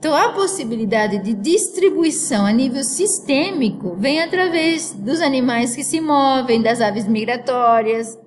[0.00, 6.62] Então, a possibilidade de distribuição a nível sistêmico vem através dos animais que se movem,
[6.62, 8.18] das aves migratórias.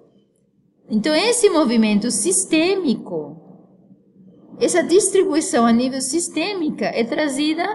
[0.87, 3.41] Então, esse movimento sistêmico,
[4.61, 7.67] essa distribuição a nível sistêmica é trazida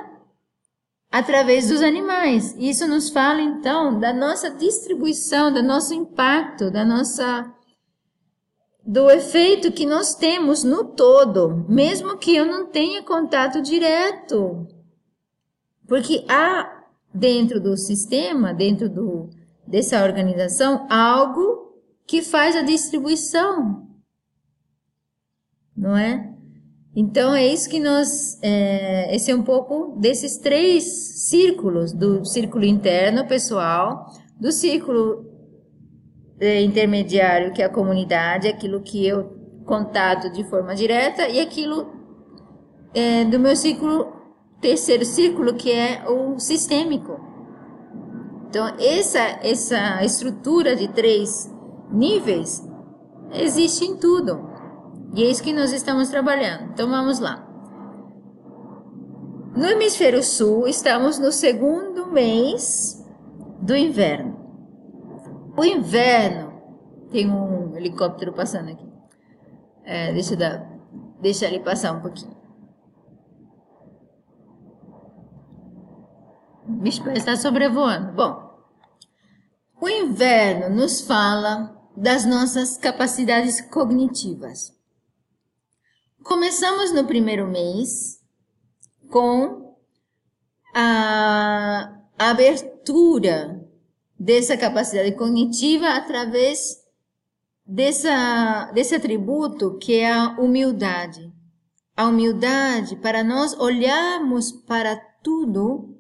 [1.11, 2.55] através dos animais.
[2.57, 7.53] Isso nos fala, então, da nossa distribuição, do nosso impacto, da nossa
[8.89, 14.67] do efeito que nós temos no todo, mesmo que eu não tenha contato direto.
[15.87, 19.29] Porque há dentro do sistema, dentro do,
[19.67, 23.87] dessa organização, algo que faz a distribuição.
[25.77, 26.35] Não é?
[26.97, 28.39] Então é isso que nós.
[28.43, 30.85] É, esse é um pouco desses três
[31.29, 34.07] círculos: do círculo interno pessoal,
[34.41, 35.28] do círculo
[36.41, 41.93] intermediário, que é a comunidade, aquilo que eu contato de forma direta, e aquilo
[42.95, 44.13] é, do meu círculo,
[44.61, 47.21] terceiro círculo, que é o sistêmico.
[48.49, 51.53] Então, essa, essa estrutura de três
[51.91, 52.67] níveis
[53.33, 54.49] existe em tudo.
[55.15, 56.71] E é isso que nós estamos trabalhando.
[56.73, 57.45] Então, vamos lá.
[59.55, 63.05] No hemisfério sul, estamos no segundo mês
[63.61, 64.48] do inverno.
[65.59, 66.63] O inverno
[67.11, 68.89] tem um helicóptero passando aqui.
[69.83, 70.71] É, deixa, eu dar,
[71.21, 72.37] ele passar um pouquinho.
[76.81, 78.13] Bicho parece estar sobrevoando.
[78.13, 78.57] Bom,
[79.81, 84.73] o inverno nos fala das nossas capacidades cognitivas.
[86.23, 88.23] Começamos no primeiro mês
[89.11, 89.77] com
[90.73, 93.68] a abertura
[94.19, 96.83] dessa capacidade cognitiva através
[97.65, 101.33] dessa, desse atributo que é a humildade.
[101.97, 105.99] A humildade para nós olharmos para tudo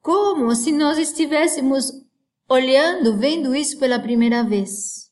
[0.00, 1.90] como se nós estivéssemos
[2.48, 5.10] olhando, vendo isso pela primeira vez.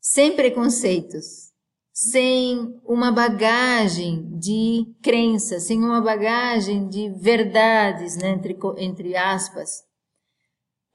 [0.00, 1.45] Sem preconceitos,
[1.98, 9.82] sem uma bagagem de crenças, sem uma bagagem de verdades, né, entre, entre aspas.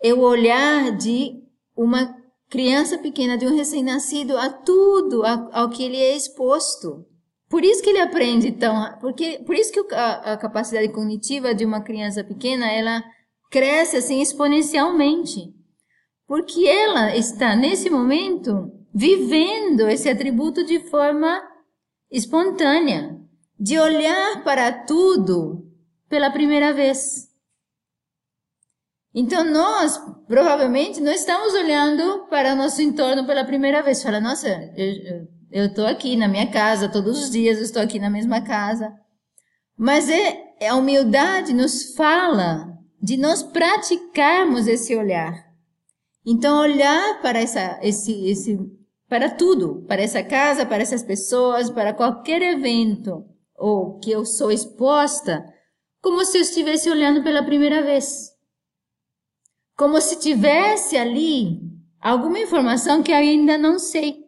[0.03, 1.41] É o olhar de
[1.75, 2.15] uma
[2.47, 7.03] criança pequena, de um recém-nascido, a tudo ao que ele é exposto.
[7.49, 11.65] Por isso que ele aprende tão, porque por isso que a, a capacidade cognitiva de
[11.65, 13.03] uma criança pequena ela
[13.49, 15.51] cresce assim exponencialmente,
[16.27, 21.41] porque ela está nesse momento vivendo esse atributo de forma
[22.11, 23.17] espontânea,
[23.59, 25.65] de olhar para tudo
[26.09, 27.29] pela primeira vez.
[29.13, 34.01] Então nós provavelmente não estamos olhando para o nosso entorno pela primeira vez.
[34.01, 34.47] Fala, nossa,
[35.51, 38.93] eu, estou aqui na minha casa todos os dias, eu estou aqui na mesma casa.
[39.77, 42.71] Mas é, é, a humildade nos fala
[43.01, 45.33] de nós praticarmos esse olhar.
[46.25, 48.59] Então, olhar para essa, esse, esse,
[49.11, 53.25] para tudo, para essa casa, para essas pessoas, para qualquer evento
[53.57, 55.43] ou que eu sou exposta,
[56.01, 58.29] como se eu estivesse olhando pela primeira vez.
[59.75, 61.59] Como se tivesse ali
[61.99, 64.23] alguma informação que ainda não sei.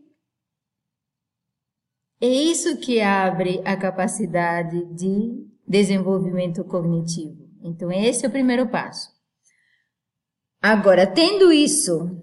[2.19, 7.49] É isso que abre a capacidade de desenvolvimento cognitivo.
[7.63, 9.09] Então, esse é o primeiro passo.
[10.61, 12.21] Agora, tendo isso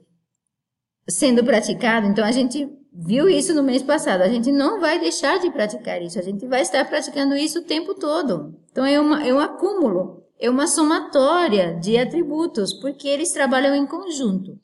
[1.11, 5.39] sendo praticado, então a gente viu isso no mês passado, a gente não vai deixar
[5.39, 8.55] de praticar isso, a gente vai estar praticando isso o tempo todo.
[8.71, 13.87] Então, é, uma, é um acúmulo, é uma somatória de atributos, porque eles trabalham em
[13.87, 14.59] conjunto.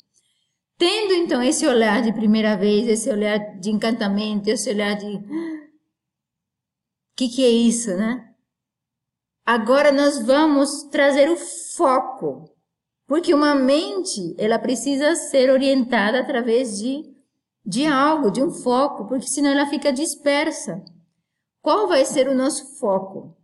[0.78, 5.18] Tendo então esse olhar de primeira vez, esse olhar de encantamento, esse olhar de o
[7.16, 8.28] que, que é isso, né?
[9.44, 12.44] Agora nós vamos trazer o foco,
[13.06, 17.16] porque uma mente ela precisa ser orientada através de
[17.66, 20.84] de algo, de um foco, porque senão ela fica dispersa.
[21.60, 23.36] Qual vai ser o nosso foco?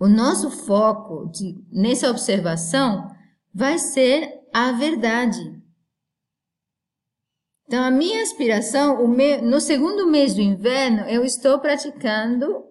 [0.00, 3.06] O nosso foco de, nessa observação
[3.52, 5.62] vai ser a verdade.
[7.66, 9.06] Então, a minha aspiração,
[9.42, 12.64] no segundo mês do inverno, eu estou praticando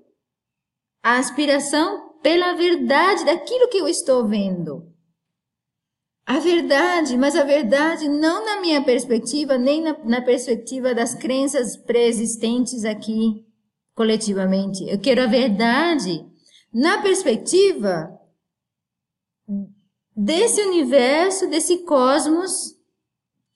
[1.03, 4.92] a aspiração pela verdade daquilo que eu estou vendo.
[6.25, 11.75] A verdade, mas a verdade não na minha perspectiva, nem na, na perspectiva das crenças
[11.75, 13.45] pré-existentes aqui
[13.93, 14.83] coletivamente.
[14.89, 16.25] Eu quero a verdade
[16.73, 18.09] na perspectiva
[20.15, 22.73] desse universo, desse cosmos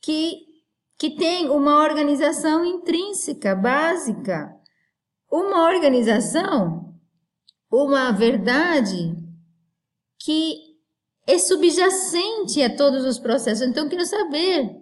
[0.01, 0.45] que
[0.99, 4.51] que tem uma organização intrínseca, básica,
[5.31, 6.95] uma organização,
[7.71, 9.15] uma verdade
[10.19, 10.66] que
[11.27, 13.67] é subjacente a todos os processos.
[13.67, 14.81] Então, eu quero saber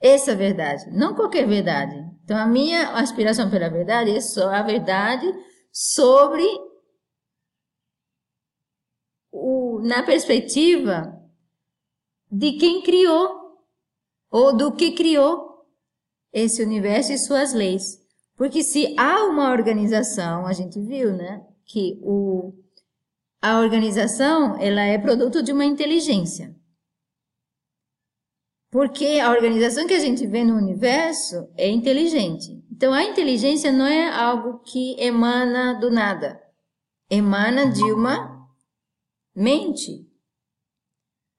[0.00, 1.96] essa verdade, não qualquer verdade.
[2.22, 5.26] Então, a minha aspiração pela verdade é só a verdade
[5.72, 6.44] sobre
[9.32, 11.20] o, na perspectiva
[12.30, 13.58] de quem criou
[14.30, 15.64] ou do que criou
[16.32, 17.98] esse universo e suas leis.
[18.36, 22.52] Porque se há uma organização, a gente viu, né, que o,
[23.44, 26.56] a organização ela é produto de uma inteligência.
[28.70, 32.64] Porque a organização que a gente vê no universo é inteligente.
[32.72, 36.40] Então a inteligência não é algo que emana do nada.
[37.10, 38.48] Emana de uma
[39.36, 40.10] mente.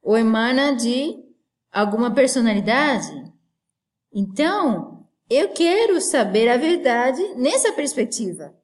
[0.03, 1.18] Ou emana de
[1.72, 3.34] alguma personalidade?
[4.14, 8.56] Então, eu quero saber a verdade nessa perspectiva.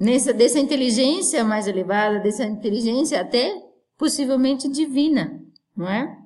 [0.00, 3.54] Nessa, dessa inteligência mais elevada, dessa inteligência até
[3.98, 5.38] possivelmente divina,
[5.76, 6.16] não é?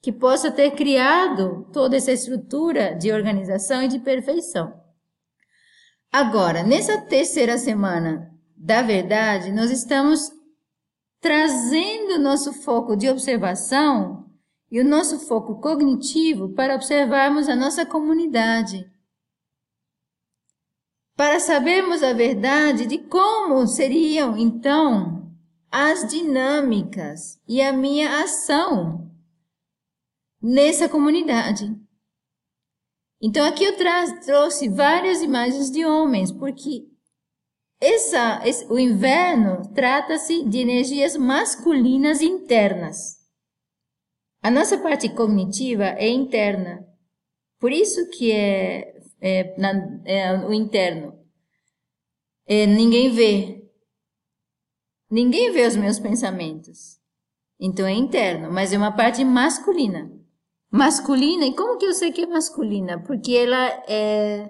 [0.00, 4.72] Que possa ter criado toda essa estrutura de organização e de perfeição.
[6.10, 10.32] Agora, nessa terceira semana da verdade, nós estamos
[11.20, 14.24] trazendo nosso foco de observação
[14.70, 18.90] e o nosso foco cognitivo para observarmos a nossa comunidade
[21.18, 25.28] para sabermos a verdade de como seriam então
[25.68, 29.10] as dinâmicas e a minha ação
[30.40, 31.76] nessa comunidade.
[33.20, 33.76] Então aqui eu
[34.24, 36.86] trouxe várias imagens de homens, porque
[37.80, 43.16] essa, esse, o inverno trata-se de energias masculinas internas.
[44.40, 46.86] A nossa parte cognitiva é interna.
[47.58, 51.18] Por isso que é é, na, é, o interno.
[52.46, 53.62] É, ninguém vê.
[55.10, 56.98] Ninguém vê os meus pensamentos.
[57.60, 60.10] Então é interno, mas é uma parte masculina.
[60.70, 63.02] Masculina, e como que eu sei que é masculina?
[63.02, 64.48] Porque ela é.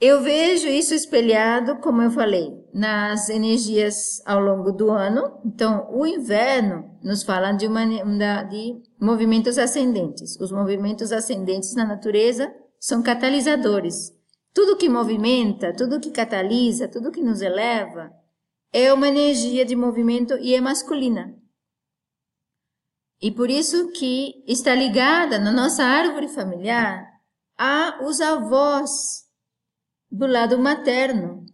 [0.00, 5.38] Eu vejo isso espelhado, como eu falei, nas energias ao longo do ano.
[5.44, 10.36] Então, o inverno nos fala de, uma, de movimentos ascendentes.
[10.40, 12.52] Os movimentos ascendentes na natureza
[12.82, 14.12] são catalisadores.
[14.52, 18.12] Tudo que movimenta, tudo que catalisa, tudo que nos eleva
[18.72, 21.32] é uma energia de movimento e é masculina.
[23.20, 27.06] E por isso que está ligada na nossa árvore familiar
[27.56, 29.28] a os avós
[30.10, 31.46] do lado materno.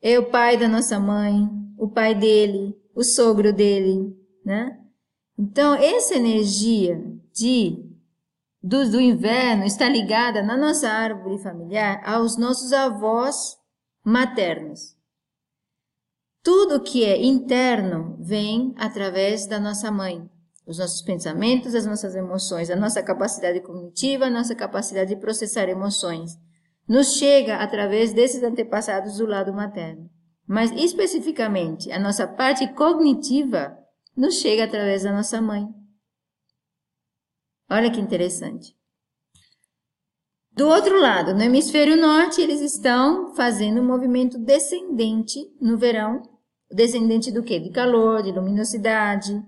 [0.00, 4.78] É o pai da nossa mãe, o pai dele, o sogro dele, né?
[5.36, 7.02] Então, essa energia
[7.32, 7.87] de
[8.62, 13.56] do, inverno está ligada na nossa árvore familiar aos nossos avós
[14.04, 14.96] maternos.
[16.42, 20.28] Tudo que é interno vem através da nossa mãe.
[20.66, 25.68] Os nossos pensamentos, as nossas emoções, a nossa capacidade cognitiva, a nossa capacidade de processar
[25.68, 26.32] emoções.
[26.86, 30.10] Nos chega através desses antepassados do lado materno.
[30.46, 33.76] Mas especificamente, a nossa parte cognitiva
[34.16, 35.66] nos chega através da nossa mãe.
[37.70, 38.74] Olha que interessante.
[40.52, 46.22] Do outro lado, no hemisfério norte, eles estão fazendo um movimento descendente no verão.
[46.70, 47.60] Descendente do quê?
[47.60, 49.40] De calor, de luminosidade.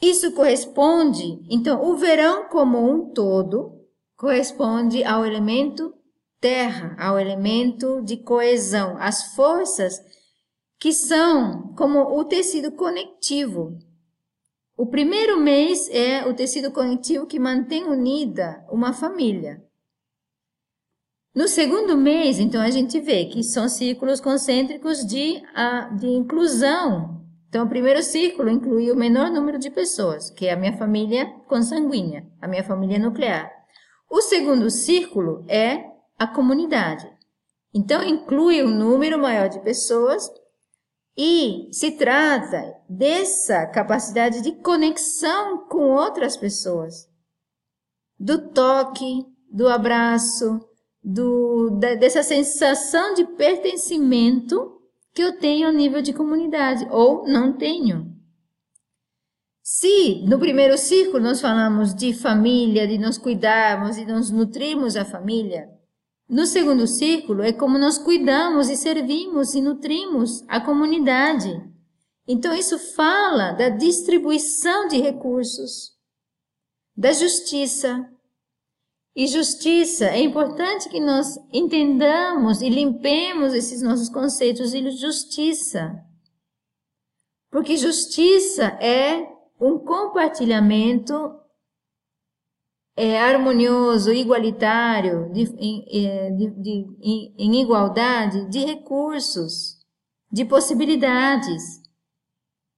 [0.00, 3.72] Isso corresponde, então, o verão como um todo
[4.16, 5.92] corresponde ao elemento
[6.40, 10.00] terra, ao elemento de coesão, as forças
[10.78, 13.78] que são como o tecido conectivo
[14.76, 19.64] o primeiro mês é o tecido conectivo que mantém unida uma família.
[21.34, 25.42] No segundo mês, então, a gente vê que são círculos concêntricos de,
[25.98, 27.24] de inclusão.
[27.48, 31.26] Então, o primeiro círculo inclui o menor número de pessoas, que é a minha família
[31.46, 33.50] consanguínea, a minha família nuclear.
[34.10, 35.84] O segundo círculo é
[36.18, 37.06] a comunidade.
[37.74, 40.30] Então, inclui um número maior de pessoas
[41.16, 47.08] e se trata dessa capacidade de conexão com outras pessoas,
[48.18, 50.60] do toque, do abraço,
[51.02, 54.76] do, dessa sensação de pertencimento
[55.14, 58.14] que eu tenho ao nível de comunidade, ou não tenho.
[59.62, 65.04] Se no primeiro círculo nós falamos de família, de nos cuidarmos e nos nutrirmos a
[65.04, 65.68] família,
[66.28, 71.62] no segundo círculo é como nós cuidamos e servimos e nutrimos a comunidade.
[72.26, 75.92] Então, isso fala da distribuição de recursos,
[76.96, 78.10] da justiça.
[79.14, 86.04] E justiça, é importante que nós entendamos e limpemos esses nossos conceitos de justiça.
[87.50, 89.26] Porque justiça é
[89.60, 91.14] um compartilhamento
[92.96, 95.42] é, harmonioso, igualitário, de,
[95.92, 99.78] é, de, de, em igualdade de recursos,
[100.32, 101.82] de possibilidades.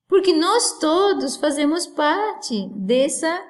[0.08, 3.46] Porque nós todos fazemos parte dessa,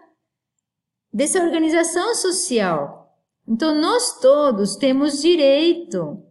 [1.11, 3.17] dessa organização social.
[3.47, 6.23] Então, nós todos temos direito,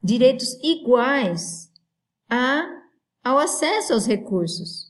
[0.00, 1.72] direitos iguais
[2.28, 2.68] a,
[3.24, 4.89] ao acesso aos recursos.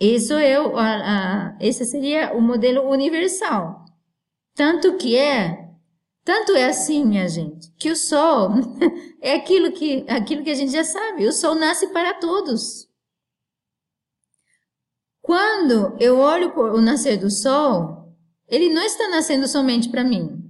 [0.00, 3.84] Isso é o, a, a, esse seria o modelo universal.
[4.54, 5.72] Tanto que é,
[6.24, 8.50] tanto é assim, minha gente, que o sol
[9.20, 12.88] é aquilo que, aquilo que a gente já sabe, o sol nasce para todos.
[15.20, 20.48] Quando eu olho por o nascer do sol, ele não está nascendo somente para mim.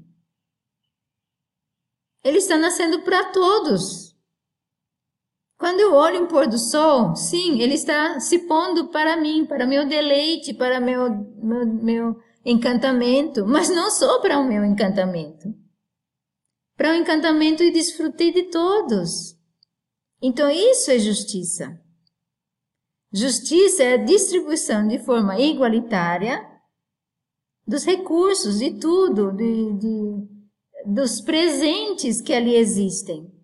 [2.22, 4.07] Ele está nascendo para todos.
[5.58, 9.66] Quando eu olho um pôr do sol, sim, ele está se pondo para mim, para
[9.66, 11.10] meu deleite, para meu,
[11.42, 15.52] meu, meu encantamento, mas não só para o meu encantamento.
[16.76, 19.36] Para o encantamento e desfrutei de todos.
[20.22, 21.76] Então isso é justiça.
[23.12, 26.40] Justiça é a distribuição de forma igualitária
[27.66, 30.28] dos recursos, de tudo, de, de,
[30.86, 33.37] dos presentes que ali existem.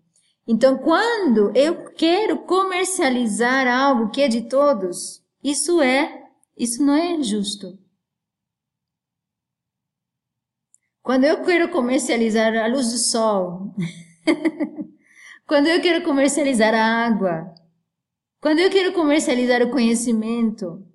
[0.47, 7.21] Então, quando eu quero comercializar algo que é de todos, isso é, isso não é
[7.23, 7.79] justo.
[11.01, 13.73] Quando eu quero comercializar a luz do sol,
[15.47, 17.53] quando eu quero comercializar a água,
[18.41, 20.85] quando eu quero comercializar o conhecimento,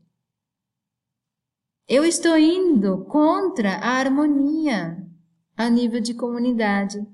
[1.88, 4.96] eu estou indo contra a harmonia
[5.56, 7.04] a nível de comunidade.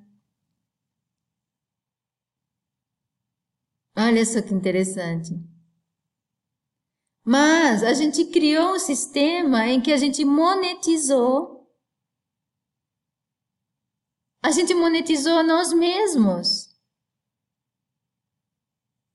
[3.96, 5.34] Olha só que interessante.
[7.24, 11.66] Mas a gente criou um sistema em que a gente monetizou.
[14.42, 16.68] A gente monetizou nós mesmos.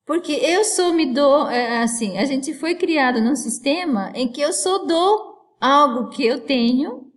[0.06, 4.42] Porque eu sou me dou, é, assim, a gente foi criado num sistema em que
[4.42, 7.12] eu só dou algo que eu tenho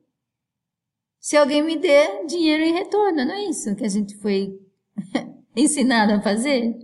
[1.24, 4.60] se alguém me der dinheiro em retorno, não é isso que a gente foi
[5.56, 6.76] ensinado a fazer?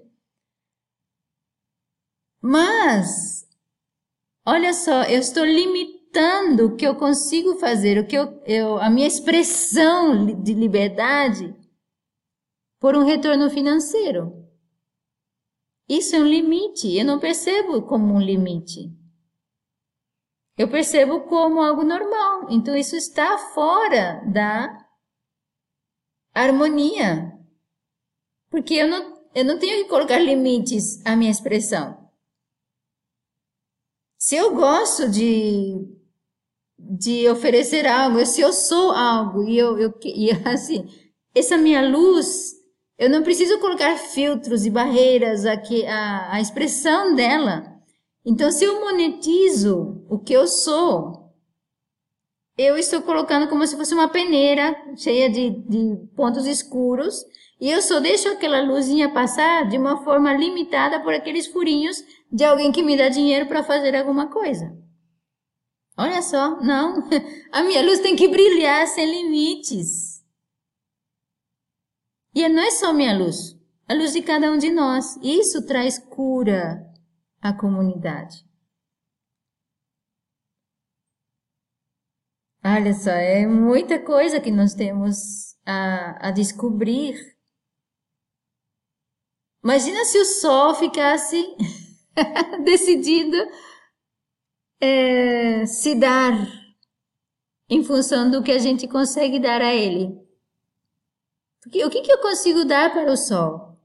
[2.43, 3.47] Mas,
[4.47, 8.89] olha só, eu estou limitando o que eu consigo fazer, o que eu, eu, a
[8.89, 11.55] minha expressão de liberdade
[12.81, 14.41] por um retorno financeiro.
[15.89, 16.97] Isso é um limite.
[16.97, 18.91] Eu não percebo como um limite.
[20.57, 22.47] Eu percebo como algo normal.
[22.49, 24.87] Então isso está fora da
[26.33, 27.33] harmonia.
[28.51, 32.00] Porque eu não, eu não tenho que colocar limites à minha expressão.
[34.21, 35.79] Se eu gosto de,
[36.79, 40.87] de oferecer algo, se eu sou algo e eu, eu e assim,
[41.35, 42.53] essa minha luz,
[42.99, 47.65] eu não preciso colocar filtros e barreiras aqui, a, a expressão dela.
[48.23, 51.33] Então, se eu monetizo o que eu sou,
[52.59, 57.25] eu estou colocando como se fosse uma peneira cheia de, de pontos escuros
[57.59, 62.45] e eu só deixo aquela luzinha passar de uma forma limitada por aqueles furinhos de
[62.45, 64.77] alguém que me dá dinheiro para fazer alguma coisa.
[65.97, 67.03] Olha só, não.
[67.53, 70.25] A minha luz tem que brilhar sem limites.
[72.35, 73.59] E não é só minha luz,
[73.89, 75.17] a luz de cada um de nós.
[75.21, 76.81] Isso traz cura
[77.41, 78.49] à comunidade.
[82.65, 87.17] Olha só, é muita coisa que nós temos a, a descobrir
[89.63, 91.45] Imagina se o Sol ficasse
[92.65, 93.37] decidido
[94.81, 96.33] é, se dar
[97.69, 100.19] em função do que a gente consegue dar a ele.
[101.63, 103.79] Porque, o que, que eu consigo dar para o Sol?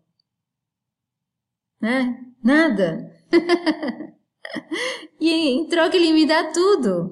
[1.80, 2.26] Né?
[2.44, 3.14] Nada.
[5.20, 7.12] e em troca ele me dá tudo.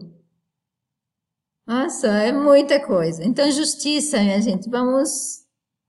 [1.68, 3.24] Nossa, é muita coisa.
[3.24, 4.70] Então, justiça, minha gente.
[4.70, 5.44] Vamos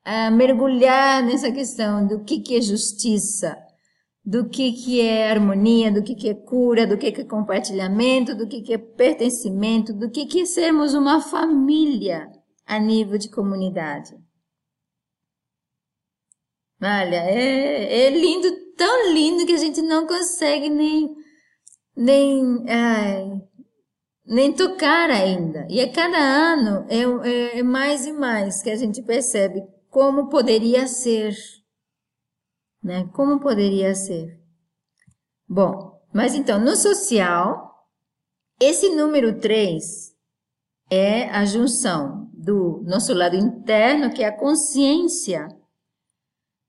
[0.05, 3.57] a mergulhar nessa questão do que, que é justiça,
[4.25, 8.35] do que, que é harmonia, do que, que é cura, do que, que é compartilhamento,
[8.35, 12.31] do que, que é pertencimento, do que, que é sermos uma família
[12.66, 14.16] a nível de comunidade.
[16.83, 21.14] Olha, é, é lindo, tão lindo que a gente não consegue nem,
[21.97, 23.43] nem, ai,
[24.27, 25.66] nem tocar ainda.
[25.68, 30.29] E a cada ano é, é, é mais e mais que a gente percebe como
[30.29, 31.35] poderia ser,
[32.85, 33.09] né?
[33.14, 34.39] Como poderia ser.
[35.49, 37.89] Bom, mas então, no social,
[38.61, 40.14] esse número 3
[40.91, 45.49] é a junção do nosso lado interno, que é a consciência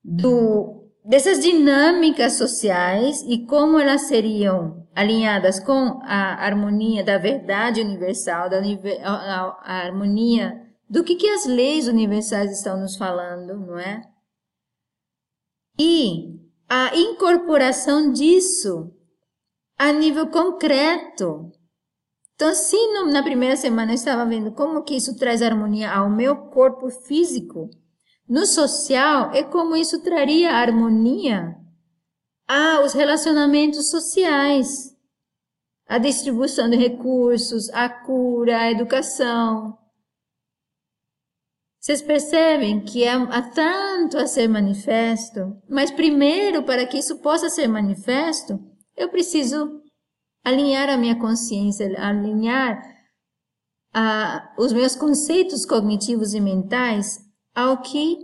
[0.03, 8.49] do, dessas dinâmicas sociais e como elas seriam alinhadas com a harmonia da verdade universal,
[8.49, 8.61] da
[9.03, 14.01] a, a, harmonia do que, que as leis universais estão nos falando, não é?
[15.77, 18.91] E a incorporação disso
[19.77, 21.51] a nível concreto.
[22.35, 26.09] Então, se no, na primeira semana eu estava vendo como que isso traz harmonia ao
[26.09, 27.69] meu corpo físico,
[28.27, 31.55] no social é como isso traria harmonia
[32.47, 34.95] aos relacionamentos sociais,
[35.87, 39.77] a distribuição de recursos, a cura, a educação,
[41.85, 47.47] Vocês percebem que há, há, tanto a ser manifesto, mas primeiro, para que isso possa
[47.47, 48.59] ser manifesto,
[48.97, 49.83] eu preciso
[50.43, 52.81] alinhar a minha consciência, alinhar
[53.93, 57.19] a, os meus conceitos cognitivos e mentais
[57.53, 58.17] ao que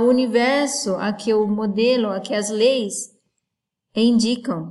[0.00, 3.10] o universo, a que o modelo, a que as leis
[3.96, 4.70] indicam.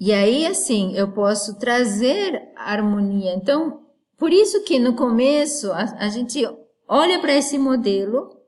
[0.00, 3.34] E aí, assim, eu posso trazer harmonia.
[3.34, 3.82] Então,
[4.16, 6.44] por isso que no começo a, a gente
[6.88, 8.38] olha para esse modelo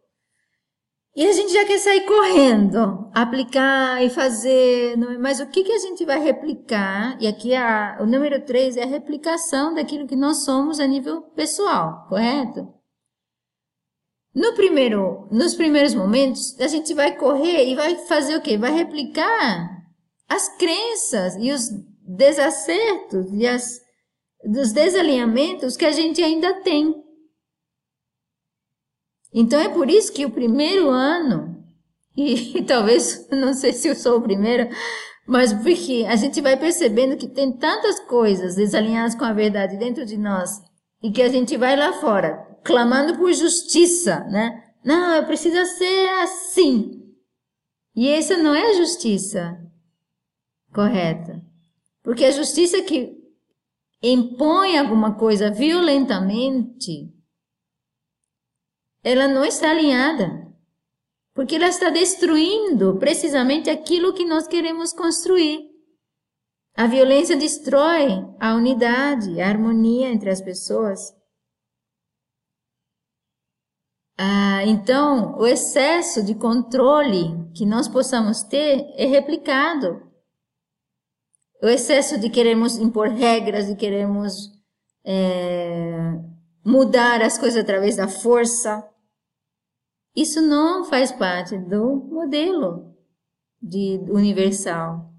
[1.14, 4.92] e a gente já quer sair correndo, aplicar e fazer.
[4.92, 5.18] É?
[5.18, 7.20] Mas o que, que a gente vai replicar?
[7.20, 11.22] E aqui a, o número 3 é a replicação daquilo que nós somos a nível
[11.34, 12.72] pessoal, correto?
[14.32, 18.56] No primeiro, nos primeiros momentos, a gente vai correr e vai fazer o quê?
[18.56, 19.79] Vai replicar
[20.30, 21.68] as crenças e os
[22.06, 23.80] desacertos e as,
[24.44, 26.94] dos desalinhamentos que a gente ainda tem.
[29.34, 31.64] Então é por isso que o primeiro ano,
[32.16, 34.68] e, e talvez, não sei se eu sou o primeiro,
[35.26, 40.06] mas porque a gente vai percebendo que tem tantas coisas desalinhadas com a verdade dentro
[40.06, 40.60] de nós
[41.02, 44.64] e que a gente vai lá fora clamando por justiça, né?
[44.84, 47.00] Não, eu preciso ser assim.
[47.96, 49.58] E essa não é a justiça
[50.72, 51.42] correta.
[52.02, 53.18] Porque a justiça que
[54.02, 57.12] impõe alguma coisa violentamente,
[59.02, 60.48] ela não está alinhada.
[61.34, 65.70] Porque ela está destruindo precisamente aquilo que nós queremos construir.
[66.74, 68.08] A violência destrói
[68.38, 71.14] a unidade, a harmonia entre as pessoas.
[74.18, 80.09] Ah, então, o excesso de controle que nós possamos ter é replicado.
[81.62, 84.50] O excesso de queremos impor regras, de queremos
[85.04, 86.18] é,
[86.64, 88.86] mudar as coisas através da força,
[90.16, 92.94] isso não faz parte do modelo
[93.60, 95.10] de universal.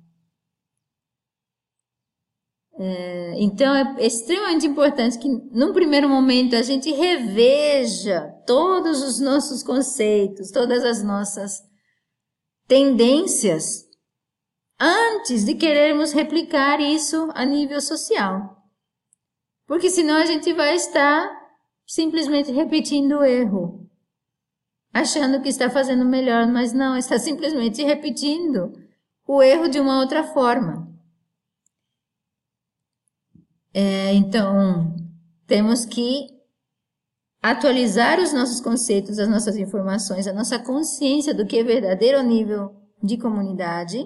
[2.83, 9.61] É, então é extremamente importante que, num primeiro momento, a gente reveja todos os nossos
[9.61, 11.61] conceitos, todas as nossas
[12.67, 13.85] tendências,
[14.82, 18.57] antes de querermos replicar isso a nível social.
[19.67, 21.29] Porque senão a gente vai estar
[21.86, 23.88] simplesmente repetindo o erro,
[24.91, 28.73] achando que está fazendo melhor, mas não, está simplesmente repetindo
[29.27, 30.89] o erro de uma outra forma.
[33.73, 34.95] É, então,
[35.45, 36.27] temos que
[37.41, 42.75] atualizar os nossos conceitos, as nossas informações, a nossa consciência do que é verdadeiro nível
[43.01, 44.05] de comunidade,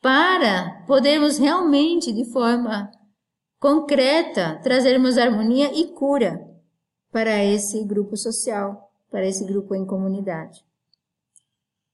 [0.00, 2.90] para podermos realmente, de forma
[3.58, 6.48] concreta, trazermos harmonia e cura
[7.12, 10.64] para esse grupo social, para esse grupo em comunidade.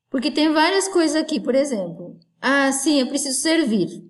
[0.08, 2.16] Porque tem várias coisas aqui, por exemplo.
[2.40, 4.04] Ah, sim, eu preciso servir.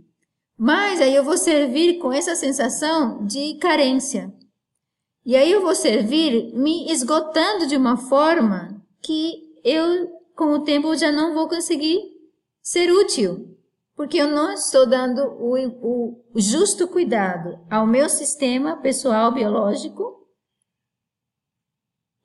[0.58, 4.32] Mas aí eu vou servir com essa sensação de carência.
[5.24, 10.94] E aí eu vou servir me esgotando de uma forma que eu, com o tempo,
[10.96, 11.98] já não vou conseguir
[12.62, 13.55] ser útil.
[13.96, 15.56] Porque eu não estou dando o,
[16.34, 20.14] o justo cuidado ao meu sistema pessoal biológico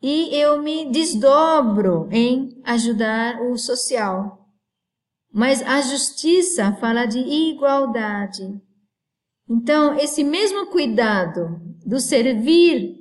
[0.01, 4.49] e eu me desdobro em ajudar o social.
[5.31, 8.61] Mas a justiça fala de igualdade.
[9.49, 12.97] Então, esse mesmo cuidado do servir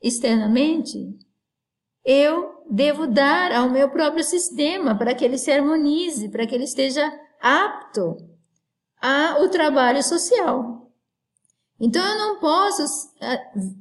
[0.00, 0.98] externamente,
[2.04, 6.64] eu devo dar ao meu próprio sistema para que ele se harmonize, para que ele
[6.64, 7.10] esteja
[7.44, 8.16] apto
[8.98, 10.90] ao trabalho social.
[11.78, 12.82] Então, eu não posso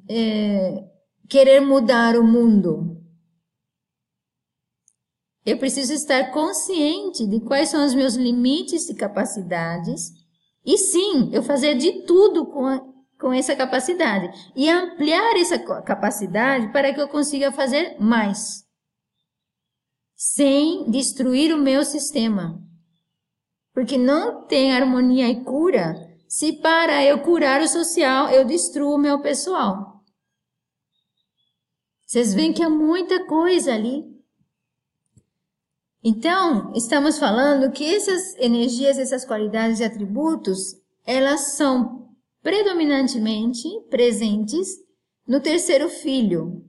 [0.09, 0.89] é,
[1.29, 3.01] querer mudar o mundo.
[5.45, 10.11] Eu preciso estar consciente de quais são os meus limites e capacidades.
[10.65, 12.81] E sim, eu fazer de tudo com, a,
[13.19, 14.51] com essa capacidade.
[14.55, 18.65] E ampliar essa capacidade para que eu consiga fazer mais.
[20.15, 22.62] Sem destruir o meu sistema.
[23.73, 25.95] Porque não tem harmonia e cura
[26.27, 30.03] se para eu curar o social eu destruo o meu pessoal.
[32.05, 34.13] Vocês veem que há muita coisa ali
[36.05, 42.09] então, estamos falando que essas energias, essas qualidades e atributos, elas são
[42.41, 44.67] predominantemente presentes
[45.25, 46.65] no terceiro filho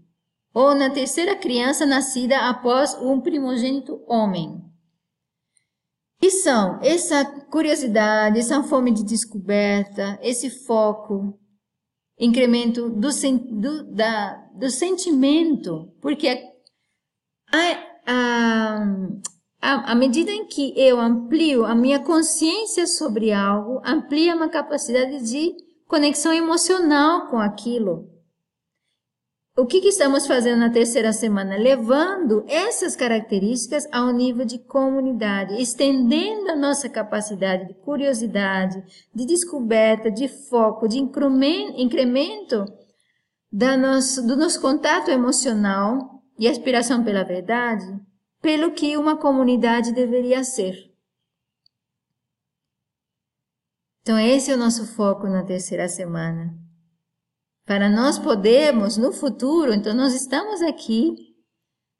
[0.54, 4.62] ou na terceira criança nascida após um primogênito homem.
[6.22, 11.38] E são essa curiosidade, essa fome de descoberta, esse foco,
[12.18, 13.08] incremento do,
[13.50, 16.28] do, da, do sentimento, porque
[17.52, 17.58] a,
[18.06, 18.84] a,
[19.60, 25.28] a, à medida em que eu amplio a minha consciência sobre algo, amplia uma capacidade
[25.28, 25.54] de
[25.86, 28.13] conexão emocional com aquilo
[29.56, 31.56] o que, que, estamos fazendo na terceira semana?
[31.56, 38.82] Levando essas características ao nível de comunidade, estendendo a nossa capacidade de curiosidade,
[39.14, 42.64] de descoberta, de foco, de incremento
[43.52, 47.86] da nosso, do nosso contato emocional e aspiração pela verdade,
[48.42, 50.74] pelo que uma comunidade deveria ser.
[54.02, 56.63] Então, esse é o nosso foco na terceira semana
[57.66, 61.14] para nós podermos no futuro, então nós estamos aqui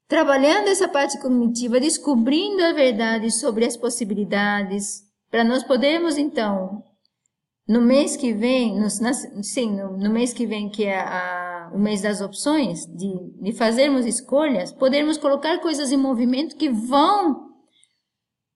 [0.07, 6.83] trabalhando essa parte cognitiva, descobrindo a verdade sobre as possibilidades, para nós podermos então
[7.67, 8.87] no mês que vem, no,
[9.43, 13.11] sim, no, no, mês que vem que é a, o mês das opções, de,
[13.41, 17.49] de fazermos escolhas, podermos colocar coisas em movimento que vão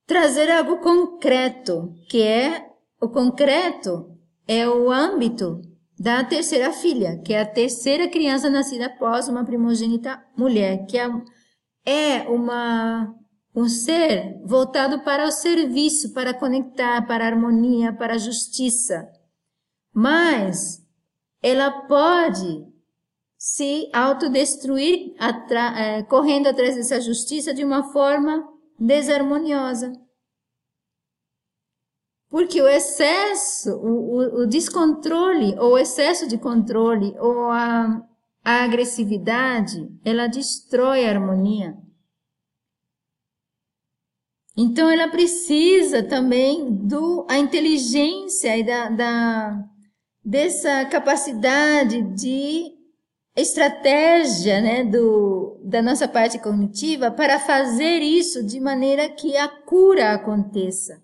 [0.05, 2.67] trazer algo concreto, que é
[3.01, 4.15] o concreto
[4.47, 5.61] é o âmbito
[5.99, 11.09] da terceira filha, que é a terceira criança nascida após uma primogênita mulher, que é,
[11.85, 13.13] é uma
[13.55, 19.09] um ser voltado para o serviço, para conectar, para a harmonia, para a justiça.
[19.93, 20.81] Mas
[21.41, 22.65] ela pode
[23.37, 25.13] se autodestruir
[25.77, 28.47] é, correndo atrás dessa justiça de uma forma
[28.79, 29.91] desarmoniosa.
[32.29, 38.05] Porque o excesso, o, o, o descontrole, ou o excesso de controle, ou a,
[38.43, 41.75] a agressividade, ela destrói a harmonia.
[44.55, 49.65] Então ela precisa também do a inteligência e da, da
[50.23, 52.65] dessa capacidade de
[53.35, 60.13] estratégia, né, do da nossa parte cognitiva para fazer isso de maneira que a cura
[60.13, 61.01] aconteça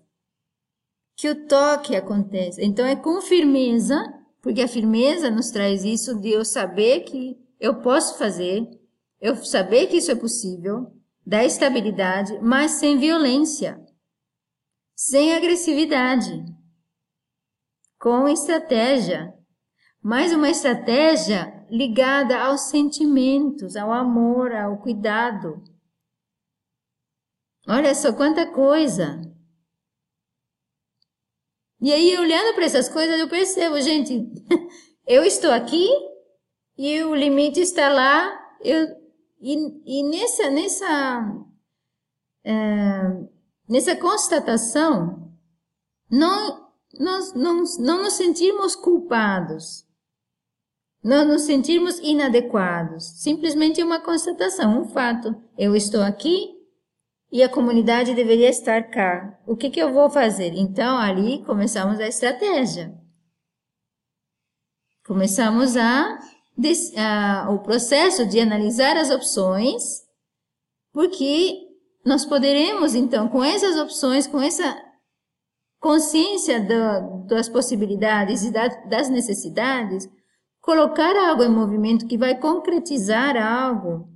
[1.16, 2.62] que o toque acontece.
[2.62, 3.96] Então é com firmeza,
[4.42, 8.68] porque a firmeza nos traz isso de eu saber que eu posso fazer,
[9.20, 10.92] eu saber que isso é possível,
[11.26, 13.80] da estabilidade, mas sem violência,
[14.94, 16.44] sem agressividade,
[17.98, 19.34] com estratégia,
[20.02, 25.64] mas uma estratégia ligada aos sentimentos, ao amor, ao cuidado.
[27.66, 29.20] Olha só quanta coisa!
[31.80, 34.32] E aí, olhando para essas coisas, eu percebo, gente,
[35.06, 35.88] eu estou aqui
[36.76, 38.38] e o limite está lá.
[38.60, 38.88] Eu,
[39.40, 41.44] e, e nessa, nessa,
[42.44, 42.52] é,
[43.68, 45.30] nessa constatação,
[46.10, 49.84] não, nós não, não nos sentirmos culpados,
[51.04, 53.04] não nos sentirmos inadequados.
[53.20, 55.36] Simplesmente é uma constatação, um fato.
[55.58, 56.55] Eu estou aqui
[57.30, 59.38] e a comunidade deveria estar cá.
[59.46, 60.52] O que, que eu vou fazer?
[60.54, 62.94] Então, ali começamos a estratégia.
[65.04, 66.18] Começamos a,
[66.96, 70.02] a, o processo de analisar as opções,
[70.92, 71.60] porque
[72.04, 74.80] nós poderemos, então, com essas opções, com essa
[75.80, 80.08] consciência do, das possibilidades e da, das necessidades,
[80.60, 84.08] colocar algo em movimento que vai concretizar algo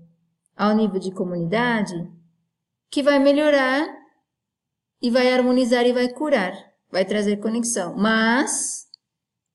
[0.57, 1.95] ao nível de comunidade
[2.91, 3.89] que vai melhorar
[5.01, 6.53] e vai harmonizar e vai curar,
[6.91, 8.87] vai trazer conexão, mas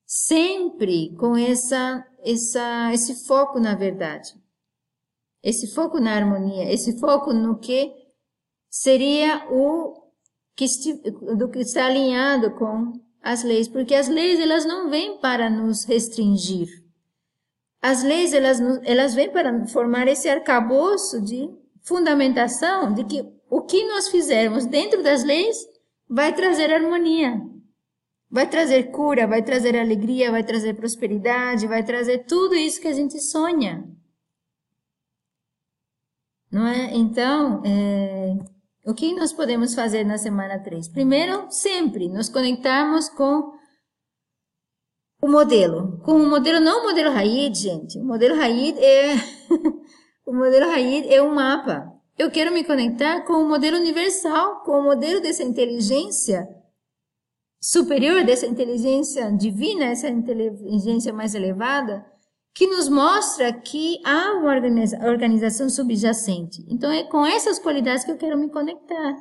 [0.06, 4.34] sempre com essa, essa, esse foco na verdade,
[5.42, 7.92] esse foco na harmonia, esse foco no que
[8.70, 10.10] seria o
[10.56, 10.66] que,
[11.36, 15.84] do que está alinhado com as leis, porque as leis elas não vêm para nos
[15.84, 16.68] restringir.
[17.80, 21.48] As leis elas, elas vêm para formar esse arcabouço de
[21.86, 25.56] fundamentação de que o que nós fizermos dentro das leis
[26.08, 27.40] vai trazer harmonia,
[28.28, 32.92] vai trazer cura, vai trazer alegria, vai trazer prosperidade, vai trazer tudo isso que a
[32.92, 33.88] gente sonha.
[36.50, 36.94] Não é?
[36.94, 38.36] Então, é,
[38.84, 40.88] o que nós podemos fazer na semana 3?
[40.88, 43.52] Primeiro, sempre nos conectarmos com
[45.22, 45.98] o modelo.
[46.02, 47.98] Com o modelo, não o modelo Raid, gente.
[47.98, 49.14] O modelo Raid é
[50.26, 51.92] O modelo Raid é um mapa.
[52.18, 56.48] Eu quero me conectar com o modelo universal, com o modelo dessa inteligência
[57.62, 62.04] superior, dessa inteligência divina, essa inteligência mais elevada,
[62.52, 64.52] que nos mostra que há uma
[65.08, 66.64] organização subjacente.
[66.68, 69.16] Então é com essas qualidades que eu quero me conectar.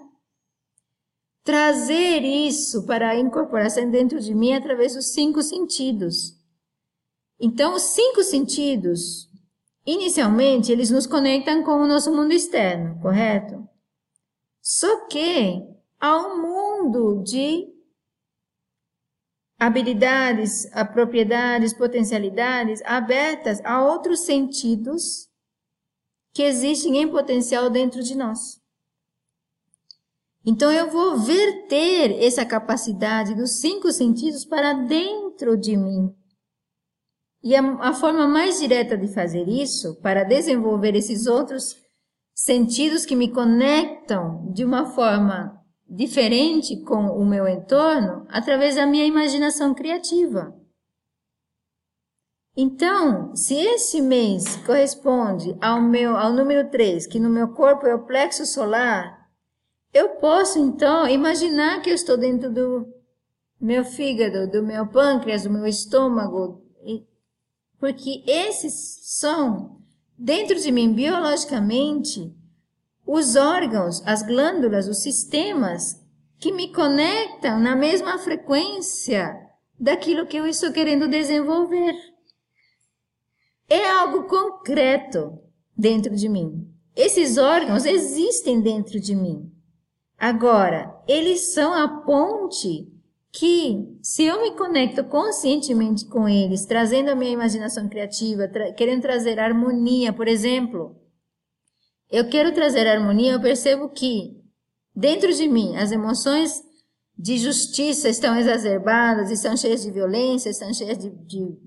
[1.44, 6.34] Trazer isso para a incorporação dentro de mim através dos cinco sentidos.
[7.40, 9.30] Então, os cinco sentidos,
[9.86, 13.68] inicialmente, eles nos conectam com o nosso mundo externo, correto?
[14.62, 15.64] Só que
[16.00, 17.68] há um mundo de
[19.60, 25.30] habilidades, propriedades, potencialidades abertas a outros sentidos
[26.34, 28.62] que existem em potencial dentro de nós.
[30.46, 36.14] Então eu vou verter essa capacidade dos cinco sentidos para dentro de mim.
[37.46, 41.76] E a, a, forma mais direta de fazer isso, para desenvolver esses outros
[42.34, 45.56] sentidos que me conectam de uma forma
[45.88, 50.60] diferente com o meu entorno, através da minha imaginação criativa.
[52.58, 57.94] Então, se esse mês corresponde ao meu ao número 3, que no meu corpo é
[57.94, 59.30] o plexo solar,
[59.94, 62.92] eu posso então imaginar que eu estou dentro do
[63.62, 66.65] meu fígado, do meu pâncreas, do meu estômago,
[67.86, 69.80] porque esses são,
[70.18, 72.36] dentro de mim, biologicamente,
[73.06, 76.04] os órgãos, as glândulas, os sistemas
[76.40, 79.40] que me conectam na mesma frequência
[79.80, 81.94] daquilo que eu estou querendo desenvolver.
[83.70, 85.38] É algo concreto
[85.78, 86.68] dentro de mim.
[86.96, 89.54] Esses órgãos existem dentro de mim.
[90.18, 92.92] Agora, eles são a ponte
[93.38, 99.02] que, se eu me conecto conscientemente com eles, trazendo a minha imaginação criativa, tra querendo
[99.02, 100.96] trazer harmonia, por exemplo,
[102.10, 104.42] eu quero trazer harmonia, eu percebo que
[104.96, 106.64] dentro de mim as emoções
[107.18, 111.58] de justiça estão exacerbadas, estão cheias de violência, estão cheias de, de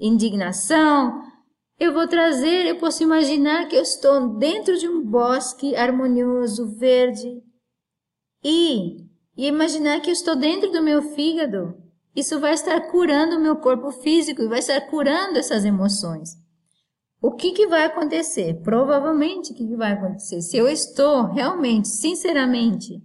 [0.00, 1.22] indignação.
[1.78, 7.40] Eu vou trazer, eu posso imaginar que eu estou dentro de um bosque harmonioso, verde,
[8.42, 9.04] e,
[9.36, 11.76] e imaginar que eu estou dentro do meu fígado,
[12.14, 16.38] isso vai estar curando o meu corpo físico e vai estar curando essas emoções.
[17.20, 18.60] O que, que vai acontecer?
[18.62, 20.42] Provavelmente o que, que vai acontecer?
[20.42, 23.02] Se eu estou realmente, sinceramente,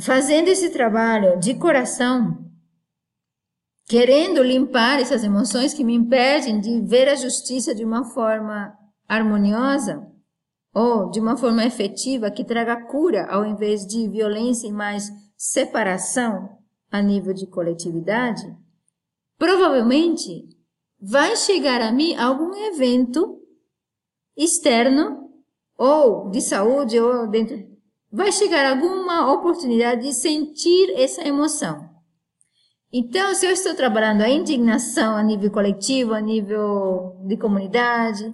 [0.00, 2.50] fazendo esse trabalho de coração,
[3.86, 8.72] querendo limpar essas emoções que me impedem de ver a justiça de uma forma
[9.08, 10.13] harmoniosa,
[10.74, 16.58] ou de uma forma efetiva que traga cura ao invés de violência e mais separação
[16.90, 18.42] a nível de coletividade,
[19.38, 20.48] provavelmente
[21.00, 23.40] vai chegar a mim algum evento
[24.36, 25.30] externo
[25.78, 27.74] ou de saúde ou dentro
[28.14, 31.90] vai chegar alguma oportunidade de sentir essa emoção.
[32.92, 38.32] Então, se eu estou trabalhando a indignação a nível coletivo, a nível de comunidade,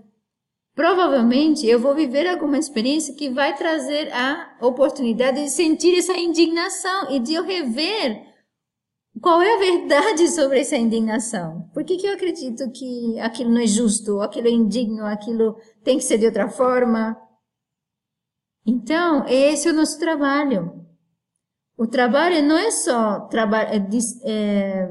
[0.75, 7.11] provavelmente eu vou viver alguma experiência que vai trazer a oportunidade de sentir essa indignação
[7.11, 8.31] e de eu rever
[9.21, 11.69] qual é a verdade sobre essa indignação.
[11.75, 15.99] Por que, que eu acredito que aquilo não é justo, aquilo é indigno, aquilo tem
[15.99, 17.17] que ser de outra forma?
[18.65, 20.87] Então, esse é o nosso trabalho.
[21.77, 23.79] O trabalho não é só trabalho, é,
[24.25, 24.89] é,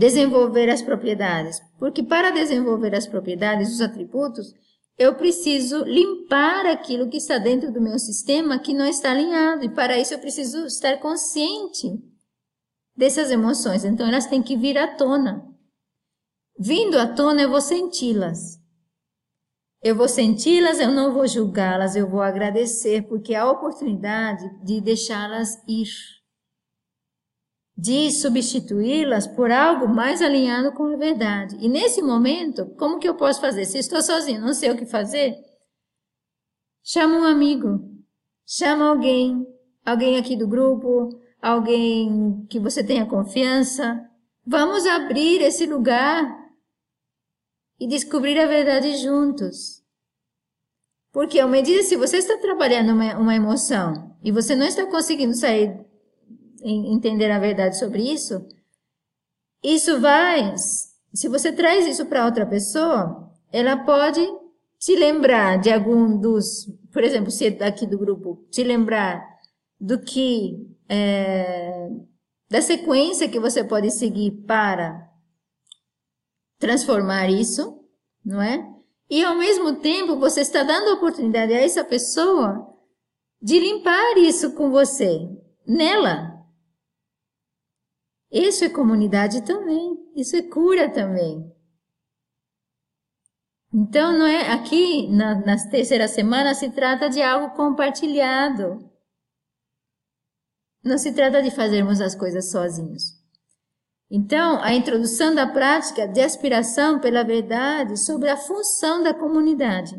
[0.00, 4.54] desenvolver as propriedades, porque para desenvolver as propriedades, os atributos,
[4.96, 9.68] eu preciso limpar aquilo que está dentro do meu sistema que não está alinhado, e
[9.68, 12.02] para isso eu preciso estar consciente
[12.96, 13.84] dessas emoções.
[13.84, 15.46] Então elas têm que vir à tona.
[16.58, 18.58] Vindo à tona, eu vou senti-las.
[19.82, 24.80] Eu vou senti-las, eu não vou julgá-las, eu vou agradecer, porque há a oportunidade de
[24.80, 26.19] deixá-las ir
[27.80, 31.56] de substituí-las por algo mais alinhado com a verdade.
[31.60, 33.64] E nesse momento, como que eu posso fazer?
[33.64, 35.34] Se estou sozinho, não sei o que fazer,
[36.84, 37.80] chama um amigo,
[38.46, 39.46] chama alguém,
[39.84, 41.08] alguém aqui do grupo,
[41.40, 43.98] alguém que você tenha confiança.
[44.46, 46.38] Vamos abrir esse lugar
[47.78, 49.80] e descobrir a verdade juntos.
[51.12, 55.34] Porque, à medida se você está trabalhando uma, uma emoção e você não está conseguindo
[55.34, 55.89] sair
[56.62, 58.46] entender a verdade sobre isso,
[59.62, 60.54] isso vai,
[61.12, 64.20] se você traz isso para outra pessoa, ela pode
[64.78, 69.22] te lembrar de algum dos, por exemplo, se é aqui do grupo, te lembrar
[69.78, 70.56] do que,
[70.88, 71.88] é,
[72.48, 75.08] da sequência que você pode seguir para
[76.58, 77.84] transformar isso,
[78.24, 78.66] não é?
[79.08, 82.66] E ao mesmo tempo você está dando a oportunidade a essa pessoa
[83.42, 85.28] de limpar isso com você,
[85.66, 86.29] nela,
[88.30, 91.50] isso é comunidade também, isso é cura também.
[93.72, 98.90] Então, não é aqui na, na terceira semana se trata de algo compartilhado.
[100.82, 103.20] Não se trata de fazermos as coisas sozinhos.
[104.10, 109.94] Então, a introdução da prática de aspiração pela verdade sobre a função da comunidade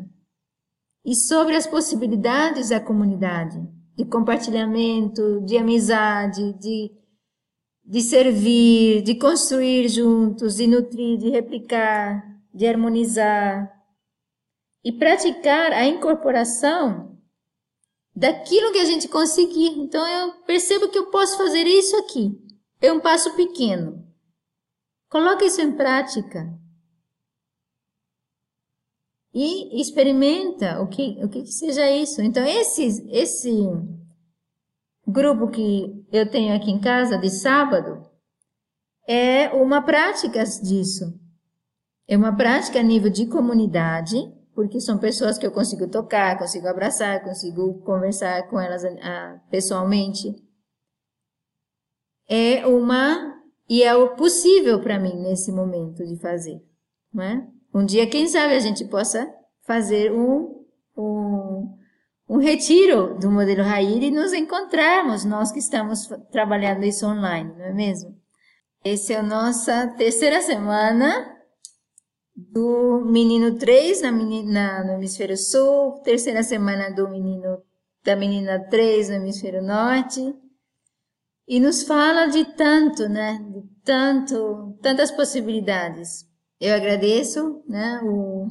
[1.06, 3.58] e sobre as possibilidades da comunidade,
[3.96, 6.92] de compartilhamento, de amizade, de,
[7.84, 12.24] de servir, de construir juntos, de nutrir, de replicar,
[12.54, 13.72] de harmonizar
[14.84, 17.18] e praticar a incorporação
[18.16, 19.80] daquilo que a gente conseguir.
[19.80, 22.38] Então eu percebo que eu posso fazer isso aqui.
[22.80, 24.06] É um passo pequeno.
[25.10, 26.58] Coloque isso em prática.
[29.34, 32.22] E experimenta o que, o que seja isso.
[32.22, 33.50] Então, esse, esse
[35.08, 38.10] grupo que eu tenho aqui em casa de sábado
[39.08, 41.20] é uma prática disso.
[42.08, 44.16] É uma prática a nível de comunidade,
[44.54, 50.36] porque são pessoas que eu consigo tocar, consigo abraçar, consigo conversar com elas uh, pessoalmente
[52.32, 56.62] é uma e é o possível para mim nesse momento de fazer,
[57.14, 57.48] não é?
[57.74, 59.30] Um dia, quem sabe, a gente possa
[59.64, 60.66] fazer um,
[60.98, 61.78] um,
[62.32, 67.66] um retiro do modelo Raíra e nos encontrarmos, nós que estamos trabalhando isso online, não
[67.66, 68.18] é mesmo?
[68.86, 71.38] Essa é a nossa terceira semana
[72.34, 77.64] do menino 3 na menina, no hemisfério sul, terceira semana do menino
[78.02, 80.34] da menina 3 no hemisfério norte,
[81.46, 83.46] e nos fala de tanto, né?
[83.52, 86.26] De tanto, tantas possibilidades.
[86.62, 88.00] Eu agradeço, né?
[88.06, 88.48] O,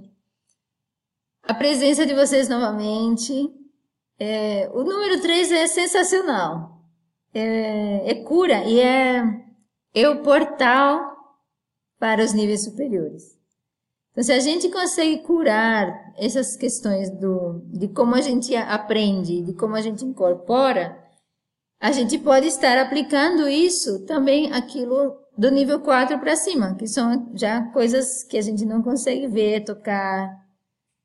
[1.44, 3.58] a presença de vocês novamente.
[4.20, 6.78] É, o número 3 é sensacional.
[7.32, 9.22] É, é cura e é,
[9.94, 11.16] é o portal
[11.98, 13.38] para os níveis superiores.
[14.12, 19.54] Então, se a gente consegue curar essas questões do, de como a gente aprende, de
[19.54, 20.98] como a gente incorpora,
[21.80, 27.30] a gente pode estar aplicando isso também aquilo do nível 4 para cima, que são
[27.34, 30.28] já coisas que a gente não consegue ver, tocar,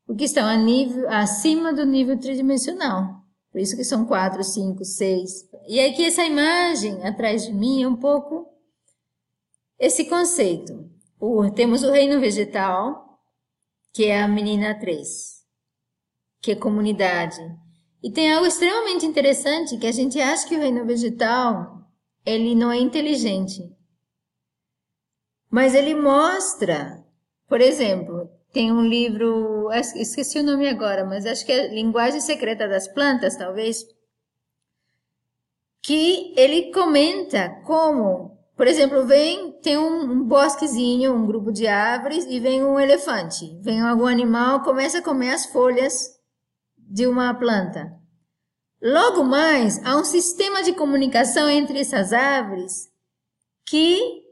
[0.05, 3.23] porque estão a nível, acima do nível tridimensional.
[3.51, 5.49] Por isso que são 4, 5, 6.
[5.67, 8.47] E aqui essa imagem atrás de mim é um pouco
[9.79, 10.89] esse conceito.
[11.19, 13.19] O, temos o reino vegetal,
[13.93, 15.43] que é a menina 3,
[16.41, 17.39] que é comunidade.
[18.03, 21.89] E tem algo extremamente interessante que a gente acha que o reino vegetal
[22.25, 23.61] ele não é inteligente.
[25.49, 27.05] Mas ele mostra,
[27.47, 32.69] por exemplo, tem um livro, esqueci o nome agora, mas acho que é Linguagem Secreta
[32.69, 33.85] das Plantas, talvez,
[35.83, 42.23] que ele comenta como, por exemplo, vem, tem um, um bosquezinho, um grupo de árvores
[42.29, 46.17] e vem um elefante, vem algum animal, começa a comer as folhas
[46.77, 47.91] de uma planta.
[48.81, 52.89] Logo mais, há um sistema de comunicação entre essas árvores
[53.65, 54.23] que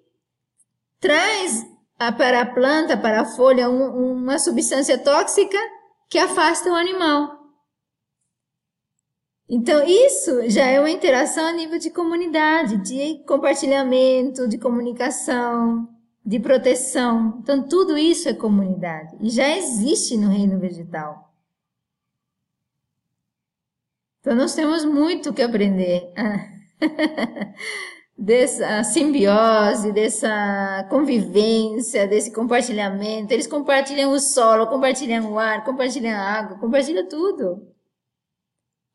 [1.02, 5.58] traz para a planta, para a folha, um, uma substância tóxica
[6.10, 7.44] que afasta o animal.
[9.50, 15.88] Então, isso já é uma interação a nível de comunidade, de compartilhamento, de comunicação,
[16.26, 17.40] de proteção.
[17.40, 21.32] Então, tudo isso é comunidade e já existe no reino vegetal.
[24.22, 26.12] Então, nós temos muito que aprender
[28.24, 33.34] dessa simbiose, dessa convivência, desse compartilhamento.
[33.34, 37.68] Eles compartilham o solo, compartilham o ar, compartilham a água, compartilham tudo.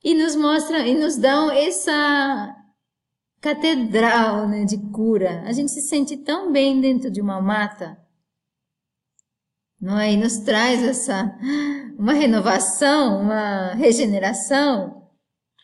[0.03, 2.57] E nos mostram, e nos dão essa
[3.39, 5.43] catedral né, de cura.
[5.43, 7.98] A gente se sente tão bem dentro de uma mata.
[9.78, 10.12] Não é?
[10.12, 11.39] E nos traz essa
[11.98, 15.07] uma renovação, uma regeneração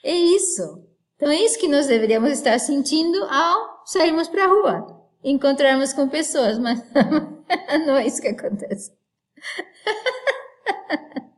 [0.05, 0.84] é isso.
[1.25, 6.07] Então é isso que nós deveríamos estar sentindo ao sairmos para a rua, encontrarmos com
[6.07, 6.85] pessoas, mas
[7.87, 8.93] não é isso que acontece.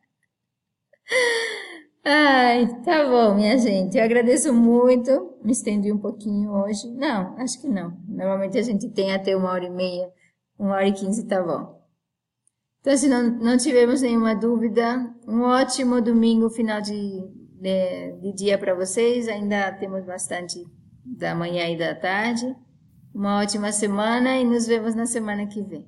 [2.05, 3.97] Ai, tá bom, minha gente.
[3.97, 5.37] Eu agradeço muito.
[5.45, 6.91] Me estendi um pouquinho hoje.
[6.91, 7.97] Não, acho que não.
[8.09, 10.13] Normalmente a gente tem até uma hora e meia,
[10.59, 11.81] uma hora e quinze, tá bom.
[12.81, 17.23] Então, se não, não tivermos nenhuma dúvida, um ótimo domingo, final de
[17.61, 19.29] de, de dia para vocês.
[19.29, 20.65] Ainda temos bastante
[21.05, 22.55] da manhã e da tarde.
[23.15, 25.87] Uma ótima semana e nos vemos na semana que vem.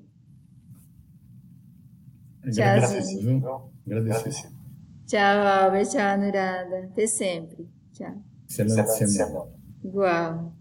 [2.42, 3.70] Agradeço, viu?
[3.86, 4.48] Agradeço.
[5.06, 5.88] Tchau, Albert.
[5.88, 6.84] Tchau, Nurada.
[6.84, 7.68] Até sempre.
[7.92, 8.14] Tchau.
[8.48, 9.50] Excelente semana.
[9.84, 10.57] Igual.